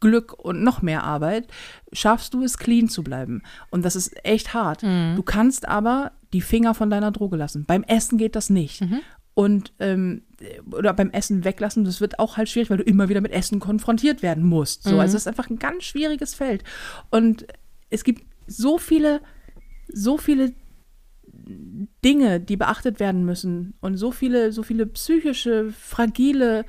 [0.00, 1.48] Glück und noch mehr Arbeit
[1.92, 3.42] schaffst du es, clean zu bleiben.
[3.70, 4.82] Und das ist echt hart.
[5.16, 7.64] Du kannst aber die Finger von deiner Droge lassen.
[7.64, 8.80] Beim Essen geht das nicht.
[9.34, 10.22] Und ähm,
[10.70, 13.60] oder beim Essen weglassen, das wird auch halt schwierig, weil du immer wieder mit Essen
[13.60, 14.84] konfrontiert werden musst.
[14.84, 16.64] So, also es ist einfach ein ganz schwieriges Feld.
[17.10, 17.46] Und
[17.90, 19.20] es gibt so viele,
[19.92, 20.52] so viele
[22.04, 26.64] Dinge, die beachtet werden müssen und so viele, so viele psychische, fragile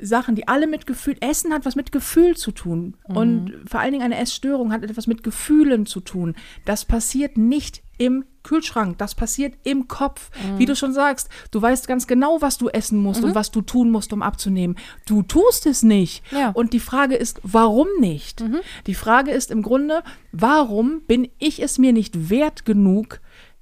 [0.00, 3.92] Sachen, die alle mit Gefühl, Essen hat was mit Gefühl zu tun und vor allen
[3.92, 6.36] Dingen eine Essstörung hat etwas mit Gefühlen zu tun.
[6.64, 10.30] Das passiert nicht im Kühlschrank, das passiert im Kopf.
[10.56, 13.60] Wie du schon sagst, du weißt ganz genau, was du essen musst und was du
[13.60, 14.76] tun musst, um abzunehmen.
[15.06, 16.24] Du tust es nicht.
[16.32, 16.50] Ja.
[16.50, 18.42] Und die Frage ist, warum nicht?
[18.86, 23.20] Die Frage ist im Grunde, warum bin ich es mir nicht wert genug,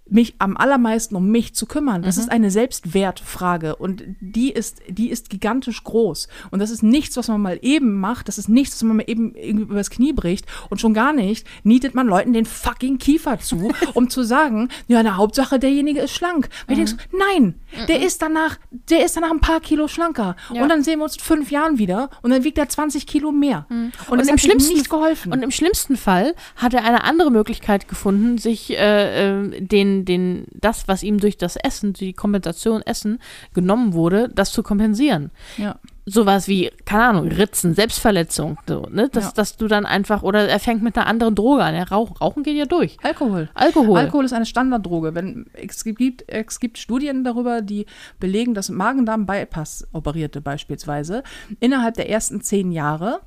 [0.09, 2.03] mich am allermeisten um mich zu kümmern.
[2.03, 6.29] Das ist eine Selbstwertfrage und die ist, die ist gigantisch groß.
[6.51, 8.29] Und das ist nichts, was man mal eben macht.
[8.29, 10.47] Das ist nichts, was man mal eben irgendwie übers Knie bricht.
[10.71, 15.03] Und schon gar nicht nietet man Leuten den fucking Kiefer zu, um zu sagen, ja,
[15.03, 16.49] na, Hauptsache derjenige ist schlank.
[16.67, 17.55] Weil ich denke, so, nein,
[17.89, 20.37] der ist danach, der ist danach ein paar Kilo schlanker.
[20.53, 20.63] Ja.
[20.63, 23.33] Und dann sehen wir uns in fünf Jahren wieder und dann wiegt er 20 Kilo
[23.33, 23.67] mehr.
[23.69, 25.33] Und, Und das im hat ihm schlimmsten- nicht geholfen.
[25.33, 29.61] Und im schlimmsten Fall hat er eine andere Möglichkeit gefunden, sich äh, äh,
[30.05, 33.19] den, den, das, was ihm durch das Essen, die Kompensation Essen
[33.55, 35.31] genommen wurde, das zu kompensieren.
[35.57, 35.79] ja.
[36.09, 39.09] Sowas wie, keine Ahnung, Ritzen, Selbstverletzung, so, ne?
[39.09, 39.33] Dass, Ja.
[39.35, 41.75] dass du dann einfach, oder er fängt mit einer anderen Droge an.
[41.75, 42.97] Er rauch, Rauchen geht ja durch.
[43.03, 43.49] Alkohol.
[43.55, 43.99] Alkohol.
[43.99, 45.17] Alkohol ist eine Standarddroge.
[45.17, 47.87] Wenn, es, gibt, es gibt Studien darüber, die
[48.21, 51.25] belegen, dass Magen-Darm-Bypass operierte beispielsweise
[51.59, 53.19] innerhalb der ersten zehn Jahre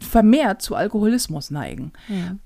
[0.00, 1.92] vermehrt zu Alkoholismus neigen.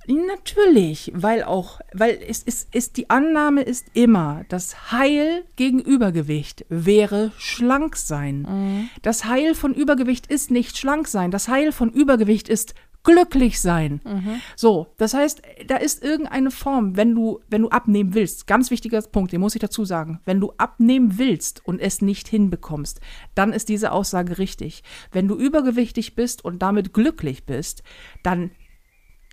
[0.07, 6.64] Natürlich, weil auch, weil es ist, ist die Annahme ist immer, das Heil gegen Übergewicht
[6.68, 8.88] wäre schlank sein.
[9.03, 11.31] Das Heil von Übergewicht ist nicht schlank sein.
[11.31, 14.00] Das Heil von Übergewicht ist glücklich sein.
[14.56, 19.00] So, das heißt, da ist irgendeine Form, wenn du, wenn du abnehmen willst, ganz wichtiger
[19.02, 23.00] Punkt, den muss ich dazu sagen, wenn du abnehmen willst und es nicht hinbekommst,
[23.34, 24.82] dann ist diese Aussage richtig.
[25.12, 27.82] Wenn du übergewichtig bist und damit glücklich bist,
[28.22, 28.50] dann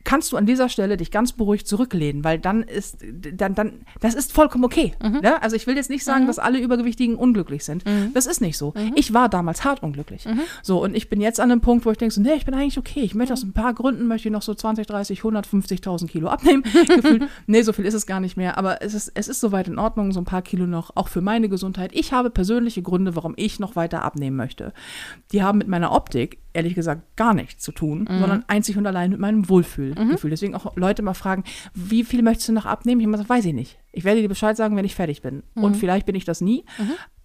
[0.04, 2.98] kannst du an dieser Stelle dich ganz beruhigt zurücklehnen, weil dann ist,
[3.34, 4.94] dann, dann, das ist vollkommen okay.
[5.02, 5.42] Ne?
[5.42, 7.84] Also ich will jetzt nicht sagen, dass alle Übergewichtigen unglücklich sind.
[8.14, 8.74] Das ist nicht so.
[8.96, 10.28] Ich war damals hart unglücklich.
[10.64, 12.54] So, und ich bin jetzt an einem Punkt, wo ich denke so, nee, ich bin
[12.54, 13.02] eigentlich okay.
[13.02, 16.64] Ich möchte aus ein paar Gründen, möchte ich noch so 20, 30, 150.000 Kilo abnehmen.
[16.88, 18.58] Gefühlt, nee, so viel ist es gar nicht mehr.
[18.58, 21.22] Aber es ist, es ist soweit in Ordnung, so ein paar Kilo noch, auch für
[21.22, 21.92] meine Gesundheit.
[21.94, 24.74] Ich habe persönliche Gründe, warum ich noch weiter abnehmen möchte.
[25.32, 29.12] Die haben mit meiner Optik ehrlich gesagt gar nichts zu tun, sondern einzig und allein
[29.12, 30.30] mit meinem Wohlfühlgefühl.
[30.30, 33.02] Deswegen auch Leute mal fragen, wie viel möchtest du noch abnehmen?
[33.02, 33.80] Ich habe gesagt, weiß ich nicht.
[33.92, 35.44] Ich werde dir Bescheid sagen, wenn ich fertig bin.
[35.56, 36.64] Und vielleicht bin ich das nie.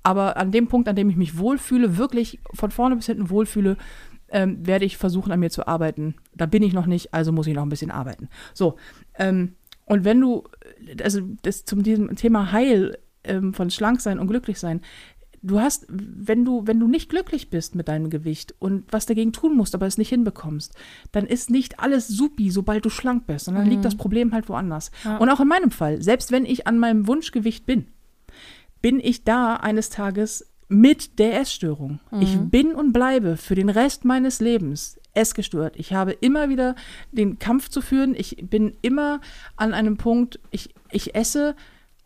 [0.02, 3.76] Aber an dem Punkt, an dem ich mich wohlfühle, wirklich von vorne bis hinten wohlfühle,
[4.28, 6.14] ähm, werde ich versuchen, an mir zu arbeiten.
[6.34, 8.28] Da bin ich noch nicht, also muss ich noch ein bisschen arbeiten.
[8.54, 8.76] So,
[9.18, 9.54] ähm,
[9.86, 10.44] Und wenn du,
[11.02, 14.80] also das zum diesem Thema Heil ähm, von schlank sein und glücklich sein,
[15.46, 19.32] du hast, wenn du, wenn du nicht glücklich bist mit deinem Gewicht und was dagegen
[19.32, 20.74] tun musst, aber es nicht hinbekommst,
[21.12, 24.90] dann ist nicht alles supi, sobald du schlank bist, sondern liegt das Problem halt woanders.
[25.04, 25.18] Ja.
[25.18, 27.86] Und auch in meinem Fall, selbst wenn ich an meinem Wunschgewicht bin,
[28.82, 32.00] bin ich da eines Tages mit der Essstörung.
[32.20, 35.76] Ich bin und bleibe für den Rest meines Lebens essgestört.
[35.76, 36.74] Ich habe immer wieder
[37.12, 38.14] den Kampf zu führen.
[38.16, 39.20] Ich bin immer
[39.56, 41.54] an einem Punkt, ich, ich esse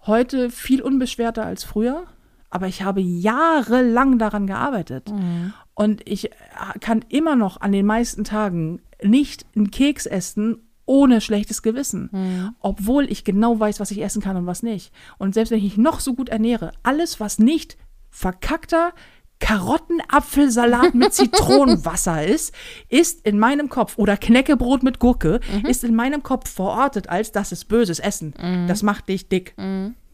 [0.06, 2.04] heute viel unbeschwerter als früher,
[2.50, 5.10] aber ich habe jahrelang daran gearbeitet.
[5.74, 6.34] Und ich äh,
[6.80, 12.10] kann immer noch an den meisten Tagen nicht einen Keks essen ohne schlechtes Gewissen,
[12.58, 14.92] obwohl ich genau weiß, was ich essen kann und was nicht.
[15.18, 17.76] Und selbst wenn ich mich noch so gut ernähre, alles, was nicht
[18.10, 18.92] verkackter
[19.38, 22.52] Karottenapfelsalat mit Zitronenwasser ist,
[22.88, 27.52] ist in meinem Kopf oder Knäckebrot mit Gurke, ist in meinem Kopf verortet als das
[27.52, 28.34] ist böses Essen.
[28.66, 29.54] Das macht dich dick.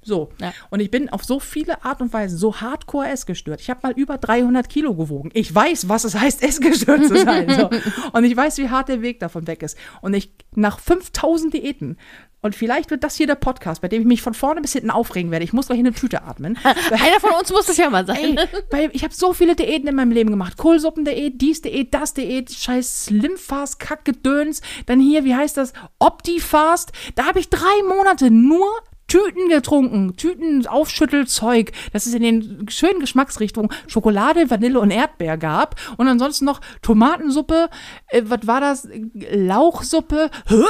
[0.06, 0.30] So.
[0.40, 0.52] Ja.
[0.70, 3.60] Und ich bin auf so viele Art und Weise so hardcore essgestört.
[3.60, 5.30] Ich habe mal über 300 Kilo gewogen.
[5.34, 7.50] Ich weiß, was es heißt, essgestört zu sein.
[7.50, 7.68] So.
[8.12, 9.76] Und ich weiß, wie hart der Weg davon weg ist.
[10.00, 11.96] Und ich, nach 5000 Diäten,
[12.42, 14.90] und vielleicht wird das hier der Podcast, bei dem ich mich von vorne bis hinten
[14.90, 15.44] aufregen werde.
[15.44, 16.56] Ich muss gleich in eine Tüte atmen.
[16.92, 18.38] Einer von uns muss das ja mal sein.
[18.38, 20.56] Ey, weil ich habe so viele Diäten in meinem Leben gemacht.
[20.56, 24.60] Kohlsuppendiät, dies Diät, das Diät, scheiß Slimfast, Kackgedöns.
[24.84, 25.72] Dann hier, wie heißt das?
[25.98, 26.92] Optifast.
[27.16, 28.68] Da habe ich drei Monate nur
[29.08, 35.76] Tüten getrunken, Tüten Aufschüttelzeug, das es in den schönen Geschmacksrichtungen Schokolade, Vanille und Erdbeer gab
[35.96, 37.68] und ansonsten noch Tomatensuppe,
[38.08, 38.88] äh, was war das?
[39.14, 40.64] Lauchsuppe, Hä?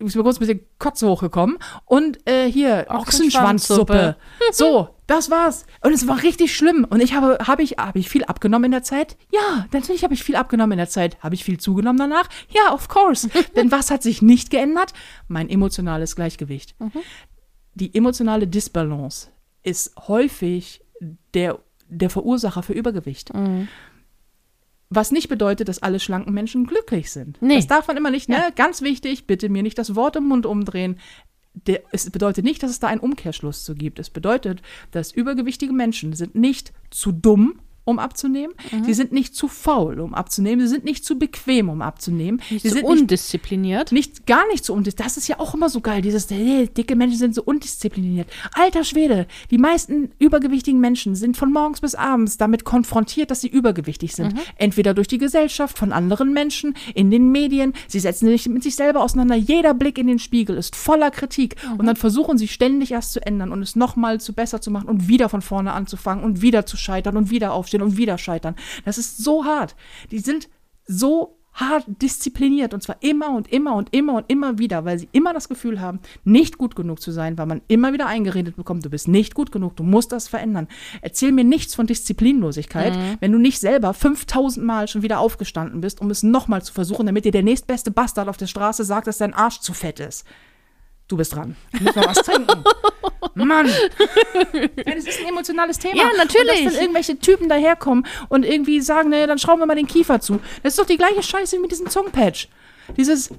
[0.00, 4.16] ist mir kurz ein bisschen Kotze hochgekommen und äh, hier Ochsenschwanzsuppe.
[4.52, 5.66] So, das war's.
[5.82, 6.86] Und es war richtig schlimm.
[6.88, 9.16] Und ich habe, habe ich, habe ich viel abgenommen in der Zeit?
[9.32, 11.18] Ja, natürlich habe ich viel abgenommen in der Zeit.
[11.20, 12.28] Habe ich viel zugenommen danach?
[12.48, 13.28] Ja, of course.
[13.56, 14.92] Denn was hat sich nicht geändert?
[15.26, 16.76] Mein emotionales Gleichgewicht.
[17.78, 19.28] Die emotionale Disbalance
[19.62, 20.84] ist häufig
[21.32, 23.30] der, der Verursacher für Übergewicht.
[24.90, 27.40] Was nicht bedeutet, dass alle schlanken Menschen glücklich sind.
[27.40, 27.56] Nee.
[27.56, 28.52] Das darf man immer nicht, ne?
[28.56, 30.98] Ganz wichtig, bitte mir nicht das Wort im Mund umdrehen.
[31.54, 34.00] Der, es bedeutet nicht, dass es da einen Umkehrschluss zu gibt.
[34.00, 34.60] Es bedeutet,
[34.90, 38.54] dass übergewichtige Menschen sind nicht zu dumm, um abzunehmen.
[38.70, 38.84] Mhm.
[38.84, 40.60] Sie sind nicht zu faul, um abzunehmen.
[40.60, 42.40] Sie sind nicht zu bequem, um abzunehmen.
[42.50, 43.92] Nicht Sie so sind nicht undiszipliniert.
[43.92, 45.08] nicht, gar nicht so undiszipliniert.
[45.08, 48.28] Das ist ja auch immer so geil, dieses, hey, dicke Menschen sind so undiszipliniert.
[48.52, 53.48] Alter Schwede, die meisten übergewichtigen Menschen sind von morgens bis abends damit konfrontiert, dass sie
[53.48, 54.34] übergewichtig sind.
[54.56, 57.72] Entweder durch die Gesellschaft, von anderen Menschen, in den Medien.
[57.86, 59.36] Sie setzen sich mit sich selber auseinander.
[59.36, 61.56] Jeder Blick in den Spiegel ist voller Kritik.
[61.78, 64.88] Und dann versuchen sie ständig erst zu ändern und es nochmal zu besser zu machen
[64.88, 68.54] und wieder von vorne anzufangen und wieder zu scheitern und wieder aufstehen und wieder scheitern.
[68.84, 69.76] Das ist so hart.
[70.10, 70.48] Die sind
[70.86, 75.08] so hart diszipliniert und zwar immer und immer und immer und immer wieder, weil sie
[75.12, 78.84] immer das Gefühl haben, nicht gut genug zu sein, weil man immer wieder eingeredet bekommt,
[78.84, 80.68] du bist nicht gut genug, du musst das verändern.
[81.02, 86.00] Erzähl mir nichts von Disziplinlosigkeit, wenn du nicht selber 5000 Mal schon wieder aufgestanden bist,
[86.00, 89.18] um es nochmal zu versuchen, damit dir der nächstbeste Bastard auf der Straße sagt, dass
[89.18, 90.24] dein Arsch zu fett ist.
[91.08, 91.56] Du bist dran.
[91.72, 92.64] Ich muss mal was trinken.
[93.34, 93.66] Mann.
[93.66, 95.96] Das ist ein emotionales Thema.
[95.96, 96.58] Ja, natürlich.
[96.58, 99.86] Und dass dann irgendwelche Typen daherkommen und irgendwie sagen, naja, dann schrauben wir mal den
[99.86, 100.40] Kiefer zu.
[100.62, 102.48] Das ist doch die gleiche Scheiße wie mit diesem Zungenpatch.
[102.96, 103.30] Dieses,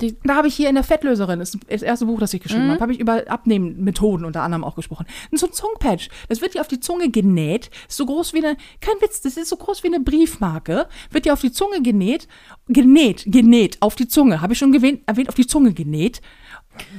[0.00, 2.42] die, da habe ich hier in der Fettlöserin, das ist das erste Buch, das ich
[2.42, 5.06] geschrieben habe, habe ich über Abnehmmethoden unter anderem auch gesprochen.
[5.30, 8.44] Und so ein Zungenpatch, das wird dir auf die Zunge genäht, ist so groß wie
[8.44, 11.80] eine, kein Witz, das ist so groß wie eine Briefmarke, wird dir auf die Zunge
[11.80, 12.26] genäht,
[12.66, 16.20] genäht, genäht, auf die Zunge, habe ich schon gewähnt, erwähnt, auf die Zunge genäht.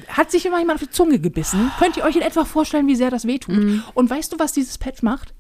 [0.08, 1.69] Hat sich immer jemand auf die Zunge gebissen?
[1.79, 3.55] Könnt ihr euch in etwa vorstellen, wie sehr das weh tut?
[3.93, 5.34] Und weißt du, was dieses Patch macht?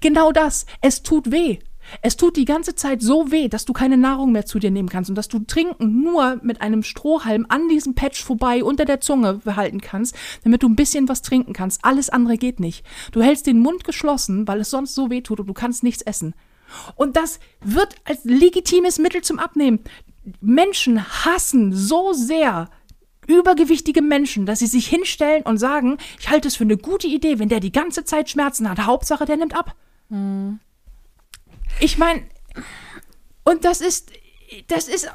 [0.00, 0.66] Genau das.
[0.82, 1.58] Es tut weh.
[2.02, 4.88] Es tut die ganze Zeit so weh, dass du keine Nahrung mehr zu dir nehmen
[4.88, 9.00] kannst und dass du Trinken nur mit einem Strohhalm an diesem Patch vorbei unter der
[9.00, 11.84] Zunge behalten kannst, damit du ein bisschen was trinken kannst.
[11.84, 12.84] Alles andere geht nicht.
[13.12, 16.02] Du hältst den Mund geschlossen, weil es sonst so weh tut und du kannst nichts
[16.02, 16.34] essen.
[16.96, 19.80] Und das wird als legitimes Mittel zum Abnehmen.
[20.40, 22.68] Menschen hassen so sehr
[23.26, 27.38] übergewichtige Menschen, dass sie sich hinstellen und sagen, ich halte es für eine gute Idee,
[27.38, 28.80] wenn der die ganze Zeit Schmerzen hat.
[28.80, 29.74] Hauptsache, der nimmt ab.
[31.80, 32.22] Ich meine,
[33.44, 34.10] und das ist,
[34.68, 35.08] das ist,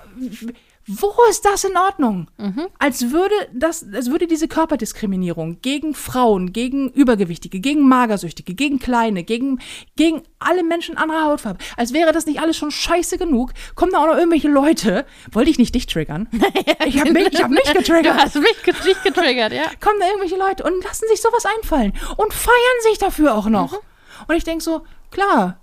[0.85, 2.29] wo ist das in Ordnung?
[2.77, 9.23] Als würde das, als würde diese Körperdiskriminierung gegen Frauen, gegen Übergewichtige, gegen Magersüchtige, gegen Kleine,
[9.23, 9.59] gegen,
[9.95, 13.99] gegen alle Menschen anderer Hautfarbe, als wäre das nicht alles schon scheiße genug, kommen da
[13.99, 16.27] auch noch irgendwelche Leute, wollte ich nicht dich triggern?
[16.85, 19.63] Ich habe mich, ich hab mich Du getriggert hast mich, dich getriggert, ja.
[19.79, 23.79] kommen da irgendwelche Leute und lassen sich sowas einfallen und feiern sich dafür auch noch.
[24.27, 25.61] Und ich denke so, klar,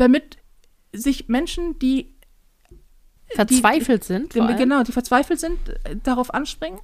[0.00, 0.38] damit
[0.92, 2.14] sich Menschen, die
[3.34, 4.32] Verzweifelt sind.
[4.32, 4.56] vor allem.
[4.56, 6.80] genau, die verzweifelt sind, äh, darauf anspringen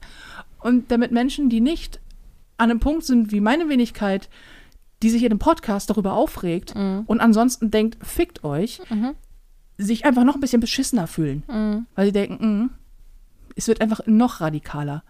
[0.60, 2.00] Und damit Menschen, die nicht
[2.56, 4.28] an einem Punkt sind wie meine Wenigkeit,
[5.02, 7.02] die sich in einem Podcast darüber aufregt Mhm.
[7.06, 9.14] und ansonsten denkt, fickt euch, Mhm.
[9.76, 11.42] sich einfach noch ein bisschen beschissener fühlen.
[11.48, 11.86] Mhm.
[11.94, 12.70] Weil sie denken, mm,
[13.56, 15.02] es wird einfach noch radikaler.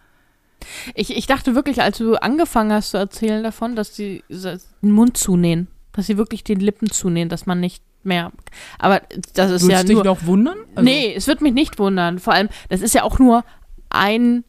[0.95, 5.15] Ich, ich dachte wirklich, als du angefangen hast zu erzählen davon, dass sie den Mund
[5.17, 5.67] zunähen.
[5.93, 8.31] Dass sie wirklich den Lippen zunähen, dass man nicht mehr.
[8.79, 9.01] Aber
[9.33, 10.03] das ist ja Würdest du nur.
[10.03, 10.57] dich noch wundern?
[10.75, 12.19] Also, nee, es wird mich nicht wundern.
[12.19, 13.43] Vor allem, das ist ja auch nur
[13.89, 14.43] ein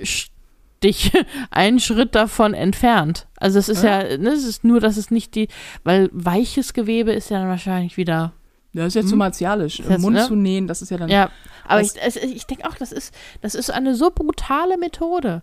[0.00, 1.12] Stich,
[1.50, 3.26] ein Schritt davon entfernt.
[3.36, 5.48] Also es ist ja, ne, es ist nur, dass es nicht die,
[5.84, 8.32] weil weiches Gewebe ist ja dann wahrscheinlich wieder.
[8.74, 9.18] Das ist ja zu Hm?
[9.18, 9.82] martialisch.
[9.86, 10.26] Das, Mund ne?
[10.26, 11.08] zu nähen, das ist ja dann.
[11.08, 11.30] Ja,
[11.66, 15.42] aber ich, ich denke auch, das ist, das ist eine so brutale Methode.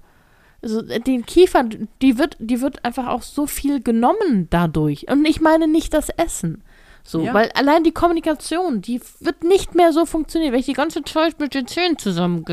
[0.62, 1.64] Also äh, den Kiefer,
[2.02, 5.08] die wird, die wird einfach auch so viel genommen dadurch.
[5.10, 6.64] Und ich meine nicht das Essen.
[7.08, 7.36] So, Ja.
[7.36, 11.40] weil allein die Kommunikation, die wird nicht mehr so funktionieren, wenn ich die ganze Zeit
[11.40, 12.44] mit den Zähnen zusammen.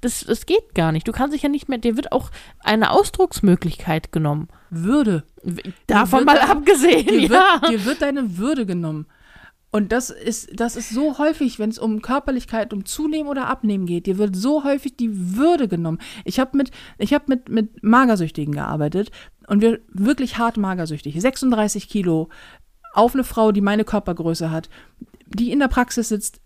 [0.00, 1.06] Das, das geht gar nicht.
[1.06, 4.48] Du kannst dich ja nicht mehr, dir wird auch eine Ausdrucksmöglichkeit genommen.
[4.70, 5.22] Würde.
[5.86, 7.30] Davon wird mal abgesehen, Dir, ja.
[7.62, 9.06] wird, dir wird deine Würde genommen.
[9.70, 13.86] Und das ist, das ist so häufig, wenn es um Körperlichkeit, um Zunehmen oder Abnehmen
[13.86, 14.06] geht.
[14.06, 15.98] Dir wird so häufig die Würde genommen.
[16.24, 19.10] Ich habe mit, ich hab mit, mit Magersüchtigen gearbeitet
[19.48, 21.20] und wir wirklich hart magersüchtig.
[21.20, 22.28] 36 Kilo
[22.94, 24.68] auf eine Frau, die meine Körpergröße hat,
[25.26, 26.40] die in der Praxis sitzt,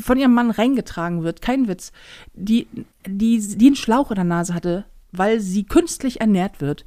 [0.00, 1.92] von ihrem Mann reingetragen wird, kein Witz,
[2.34, 2.66] die,
[3.06, 6.84] die, die einen Schlauch in der Nase hatte, weil sie künstlich ernährt wird,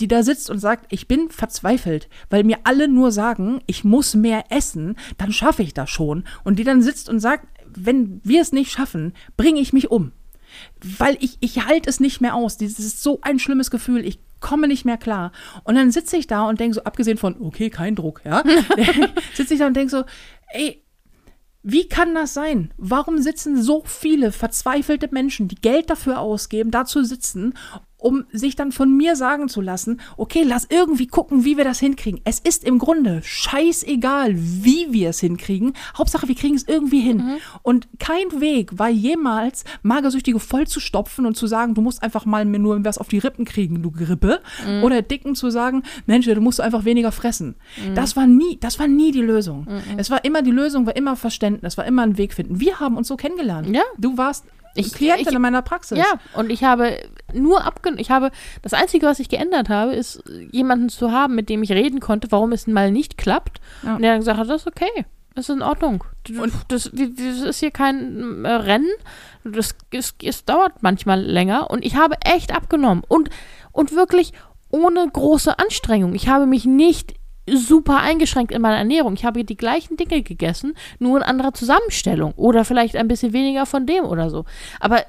[0.00, 4.14] die da sitzt und sagt, ich bin verzweifelt, weil mir alle nur sagen, ich muss
[4.14, 6.24] mehr essen, dann schaffe ich das schon.
[6.42, 10.12] Und die dann sitzt und sagt, wenn wir es nicht schaffen, bringe ich mich um.
[10.98, 12.56] Weil ich, ich halte es nicht mehr aus.
[12.56, 14.04] Dieses ist so ein schlimmes Gefühl.
[14.04, 15.32] Ich komme nicht mehr klar.
[15.64, 18.42] Und dann sitze ich da und denke so, abgesehen von, okay, kein Druck, ja,
[19.34, 20.04] sitze ich da und denke so,
[20.52, 20.82] ey,
[21.62, 22.72] wie kann das sein?
[22.78, 27.54] Warum sitzen so viele verzweifelte Menschen, die Geld dafür ausgeben, da zu sitzen,
[28.00, 31.78] um sich dann von mir sagen zu lassen, okay, lass irgendwie gucken, wie wir das
[31.78, 32.20] hinkriegen.
[32.24, 35.74] Es ist im Grunde scheißegal, wie wir es hinkriegen.
[35.96, 37.38] Hauptsache, wir kriegen es irgendwie hin.
[37.62, 42.24] Und kein Weg war jemals, Magersüchtige voll zu stopfen und zu sagen, du musst einfach
[42.24, 44.40] mal mir nur was auf die Rippen kriegen, du Grippe.
[44.82, 47.56] Oder Dicken zu sagen, Mensch, du musst einfach weniger fressen.
[47.94, 49.66] Das war nie, das war nie die Lösung.
[49.96, 52.60] Es war immer die Lösung, war immer Verständnis, war immer ein Weg finden.
[52.60, 53.68] Wir haben uns so kennengelernt.
[53.74, 53.82] Ja.
[53.98, 55.98] Du warst Ich- Klientin ich- in meiner Praxis.
[55.98, 56.04] Ja,
[56.34, 56.96] und ich habe
[57.32, 58.00] nur abgenommen.
[58.00, 58.30] Ich habe,
[58.62, 62.30] das Einzige, was ich geändert habe, ist, jemanden zu haben, mit dem ich reden konnte,
[62.30, 63.60] warum es mal nicht klappt.
[63.82, 63.96] Ja.
[63.96, 65.04] Und der dann gesagt hat, das ist okay.
[65.34, 66.04] Das ist in Ordnung.
[66.28, 68.90] Und- das, das ist hier kein äh, Rennen.
[69.44, 71.70] Das, es, es dauert manchmal länger.
[71.70, 73.02] Und ich habe echt abgenommen.
[73.06, 73.30] Und,
[73.72, 74.32] und wirklich
[74.70, 76.14] ohne große Anstrengung.
[76.14, 77.14] Ich habe mich nicht
[77.54, 79.14] super eingeschränkt in meiner Ernährung.
[79.14, 82.32] Ich habe die gleichen Dinge gegessen, nur in anderer Zusammenstellung.
[82.36, 84.44] Oder vielleicht ein bisschen weniger von dem oder so.
[84.78, 85.04] Aber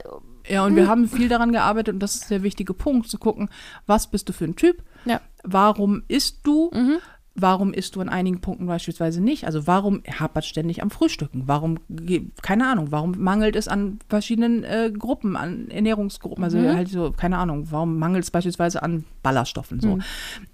[0.47, 3.49] Ja, und wir haben viel daran gearbeitet und das ist der wichtige Punkt, zu gucken,
[3.85, 4.83] was bist du für ein Typ?
[5.05, 5.21] Ja.
[5.43, 6.71] Warum isst du?
[6.73, 6.97] Mhm.
[7.33, 9.45] Warum isst du an einigen Punkten beispielsweise nicht?
[9.45, 11.43] Also warum hapert ständig am Frühstücken?
[11.45, 11.79] Warum,
[12.41, 16.43] keine Ahnung, warum mangelt es an verschiedenen äh, Gruppen, an Ernährungsgruppen?
[16.43, 16.75] Also Mhm.
[16.75, 19.79] halt so, keine Ahnung, warum mangelt es beispielsweise an Ballaststoffen?
[19.79, 19.95] So.
[19.95, 20.03] Mhm.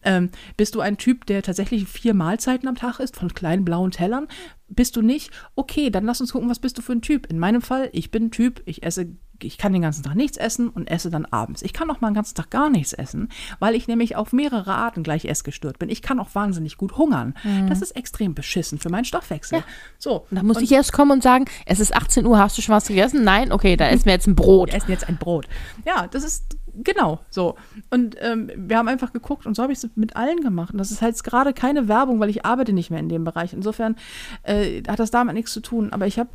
[0.04, 3.90] Ähm, bist du ein Typ, der tatsächlich vier Mahlzeiten am Tag isst, von kleinen blauen
[3.90, 4.28] Tellern?
[4.70, 5.32] Bist du nicht?
[5.56, 7.26] Okay, dann lass uns gucken, was bist du für ein Typ?
[7.26, 9.08] In meinem Fall, ich bin ein Typ, ich esse,
[9.44, 11.62] ich kann den ganzen Tag nichts essen und esse dann abends.
[11.62, 14.74] Ich kann auch mal den ganzen Tag gar nichts essen, weil ich nämlich auf mehrere
[14.74, 15.90] Arten gleich essgestört bin.
[15.90, 17.34] Ich kann auch wahnsinnig gut hungern.
[17.70, 19.60] Das ist extrem beschissen für meinen Stoffwechsel.
[19.60, 19.64] Ja.
[19.98, 22.62] So, Da muss und ich erst kommen und sagen, es ist 18 Uhr, hast du
[22.62, 23.24] schon was gegessen?
[23.24, 23.52] Nein?
[23.52, 24.70] Okay, dann essen wir jetzt ein Brot.
[24.70, 25.48] wir essen jetzt ein Brot.
[25.86, 27.56] Ja, das ist genau so.
[27.90, 30.72] Und ähm, wir haben einfach geguckt und so habe ich es mit allen gemacht.
[30.74, 33.54] Und das ist halt gerade keine Werbung, weil ich arbeite nicht mehr in dem Bereich.
[33.54, 33.96] Insofern
[34.44, 35.92] äh, hat das damit nichts zu tun.
[35.92, 36.30] Aber ich habe,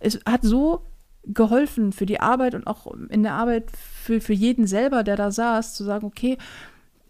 [0.00, 0.82] es hat so
[1.26, 5.30] geholfen für die Arbeit und auch in der Arbeit für, für jeden selber, der da
[5.30, 6.38] saß, zu sagen, okay,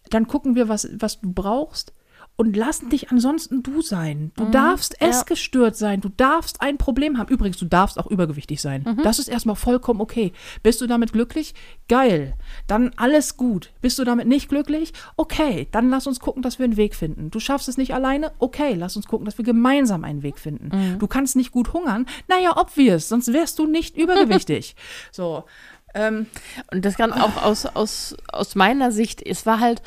[0.09, 1.93] dann gucken wir, was, was du brauchst
[2.37, 4.31] und lass dich ansonsten du sein.
[4.35, 5.07] Du darfst ja.
[5.07, 7.29] essgestört sein, du darfst ein Problem haben.
[7.29, 8.99] Übrigens, du darfst auch übergewichtig sein.
[9.03, 10.33] Das ist erstmal vollkommen okay.
[10.61, 11.53] Bist du damit glücklich?
[11.87, 12.33] Geil.
[12.67, 13.71] Dann alles gut.
[13.81, 14.93] Bist du damit nicht glücklich?
[15.15, 17.31] Okay, dann lass uns gucken, dass wir einen Weg finden.
[17.31, 18.33] Du schaffst es nicht alleine?
[18.39, 20.97] Okay, lass uns gucken, dass wir gemeinsam einen Weg finden.
[20.99, 22.05] Du kannst nicht gut hungern?
[22.27, 24.75] Naja, obvious, sonst wärst du nicht übergewichtig.
[25.11, 25.45] so.
[25.93, 26.27] Ähm,
[26.71, 29.81] Und das kann auch aus, aus, aus meiner Sicht, es war halt,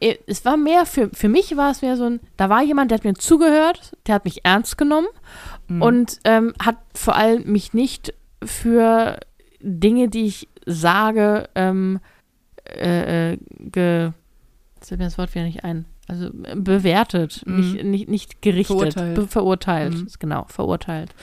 [0.00, 2.98] es war mehr, für, für mich war es mehr so ein, da war jemand, der
[2.98, 5.08] hat mir zugehört, der hat mich ernst genommen
[5.68, 9.18] und ähm, hat vor allem mich nicht für
[9.60, 11.98] Dinge, die ich sage, ähm,
[12.64, 14.10] äh, äh, ge,
[14.76, 17.56] jetzt fällt mir das Wort wieder nicht ein, Also äh, bewertet, Mhm.
[17.56, 19.30] nicht, nicht, nicht gerichtet, Verurteilt.
[19.30, 20.08] Verurteilt, Mhm.
[20.20, 21.14] genau, verurteilt.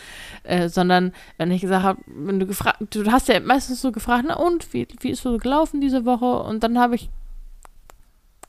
[0.43, 4.26] Äh, sondern wenn ich gesagt habe, wenn du gefragt, du hast ja meistens so gefragt,
[4.28, 6.43] na und, wie, wie ist so gelaufen diese Woche?
[6.43, 7.09] Und dann habe ich,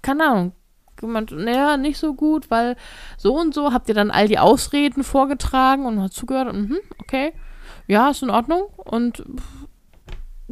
[0.04, 0.52] keine Ahnung,
[0.96, 2.76] gemeint, naja, nicht so gut, weil
[3.18, 6.78] so und so habt ihr dann all die Ausreden vorgetragen und hat zugehört, und, mhm,
[7.00, 7.32] okay,
[7.88, 8.62] ja, ist in Ordnung.
[8.76, 9.24] Und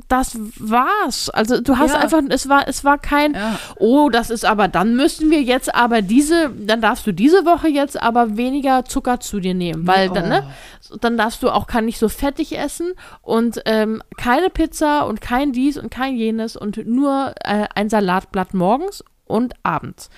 [0.09, 1.29] das war's.
[1.29, 2.01] Also du hast Ja.
[2.01, 3.59] einfach, es war, es war kein, Ja.
[3.77, 7.69] oh, das ist aber, dann müssen wir jetzt aber diese, dann darfst du diese Woche
[7.69, 10.45] jetzt aber weniger Zucker zu dir nehmen, weil dann, ne,
[10.91, 10.97] Oh.
[11.01, 15.53] dann darfst du auch kann nicht so fettig essen und ähm, keine Pizza und kein
[15.53, 20.11] dies und kein jenes und nur äh, ein Salatblatt morgens und abends.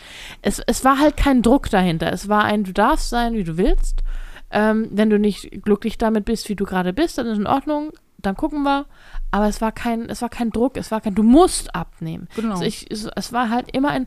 [0.42, 2.12] Es, es war halt kein Druck dahinter.
[2.12, 4.02] Es war ein, du darfst sein, wie du willst.
[4.50, 7.92] Ähm, wenn du nicht glücklich damit bist, wie du gerade bist, dann ist in Ordnung,
[8.18, 8.86] dann gucken wir.
[9.30, 12.28] Aber es war kein, es war kein Druck, es war kein, du musst abnehmen.
[12.36, 12.52] Genau.
[12.52, 14.06] Also ich, es, es war halt immer ein,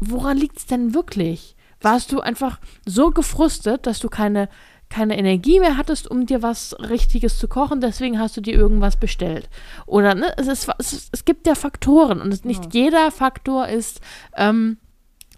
[0.00, 1.56] woran liegt es denn wirklich?
[1.80, 4.48] Warst du einfach so gefrustet, dass du keine,
[4.90, 8.98] keine Energie mehr hattest, um dir was Richtiges zu kochen, deswegen hast du dir irgendwas
[8.98, 9.48] bestellt.
[9.86, 14.00] Oder, ne, es, ist, es, es gibt ja Faktoren und es, nicht jeder Faktor ist
[14.36, 14.78] ähm,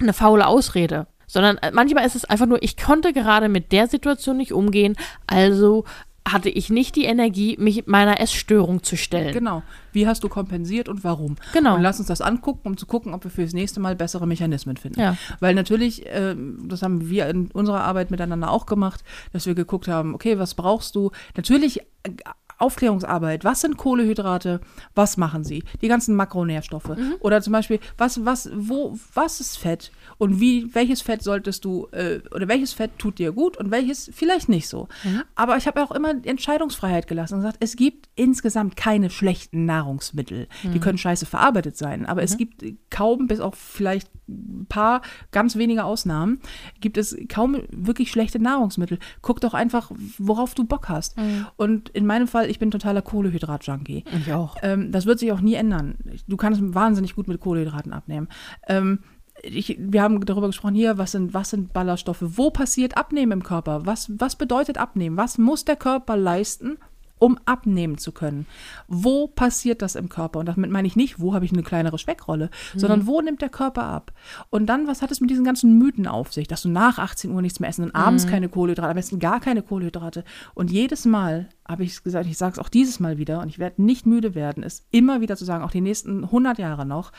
[0.00, 1.06] eine faule Ausrede.
[1.26, 4.96] Sondern äh, manchmal ist es einfach nur, ich konnte gerade mit der Situation nicht umgehen,
[5.26, 5.84] also
[6.26, 9.32] hatte ich nicht die Energie, mich meiner Essstörung zu stellen.
[9.32, 9.62] Genau.
[9.92, 11.36] Wie hast du kompensiert und warum?
[11.52, 11.74] Genau.
[11.74, 14.26] Und lass uns das angucken, um zu gucken, ob wir für das nächste Mal bessere
[14.26, 15.00] Mechanismen finden.
[15.00, 15.16] Ja.
[15.40, 19.02] Weil natürlich, ähm, das haben wir in unserer Arbeit miteinander auch gemacht,
[19.32, 21.10] dass wir geguckt haben, okay, was brauchst du?
[21.36, 22.10] Natürlich äh,
[22.58, 23.44] Aufklärungsarbeit.
[23.44, 24.60] Was sind Kohlehydrate?
[24.94, 25.64] Was machen sie?
[25.80, 26.96] Die ganzen Makronährstoffe.
[26.96, 27.16] Mhm.
[27.20, 29.90] Oder zum Beispiel, was, was, wo, was ist Fett?
[30.22, 34.08] Und wie, welches Fett solltest du, äh, oder welches Fett tut dir gut und welches
[34.14, 34.86] vielleicht nicht so.
[35.02, 35.24] Mhm.
[35.34, 40.46] Aber ich habe auch immer Entscheidungsfreiheit gelassen und gesagt, es gibt insgesamt keine schlechten Nahrungsmittel.
[40.62, 45.02] Die können scheiße verarbeitet sein, aber es gibt kaum, bis auf vielleicht ein paar
[45.32, 46.38] ganz wenige Ausnahmen,
[46.80, 49.00] gibt es kaum wirklich schlechte Nahrungsmittel.
[49.22, 51.16] Guck doch einfach, worauf du Bock hast.
[51.56, 54.04] Und in meinem Fall, ich bin totaler Kohlenhydrat-Junkie.
[54.20, 54.56] Ich auch.
[54.62, 55.96] Ähm, das wird sich auch nie ändern.
[56.28, 58.28] Du kannst wahnsinnig gut mit Kohlenhydraten abnehmen.
[58.68, 59.00] Ähm,
[59.42, 62.22] ich, wir haben darüber gesprochen hier, was sind, was sind Ballaststoffe?
[62.22, 63.86] Wo passiert Abnehmen im Körper?
[63.86, 65.16] Was, was bedeutet Abnehmen?
[65.16, 66.78] Was muss der Körper leisten,
[67.18, 68.46] um abnehmen zu können?
[68.88, 70.40] Wo passiert das im Körper?
[70.40, 73.48] Und damit meine ich nicht, wo habe ich eine kleinere Speckrolle, sondern wo nimmt der
[73.48, 74.12] Körper ab?
[74.50, 77.30] Und dann, was hat es mit diesen ganzen Mythen auf sich, dass du nach 18
[77.30, 80.24] Uhr nichts mehr essen und abends keine Kohlenhydrate, am besten gar keine Kohlenhydrate.
[80.54, 83.48] Und jedes Mal habe ich es gesagt, ich sage es auch dieses Mal wieder und
[83.48, 86.86] ich werde nicht müde werden, es immer wieder zu sagen, auch die nächsten 100 Jahre
[86.86, 87.12] noch,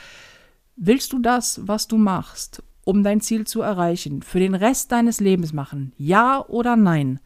[0.76, 5.20] Willst du das, was du machst, um dein Ziel zu erreichen, für den Rest deines
[5.20, 5.94] Lebens machen?
[5.98, 7.20] Ja oder nein?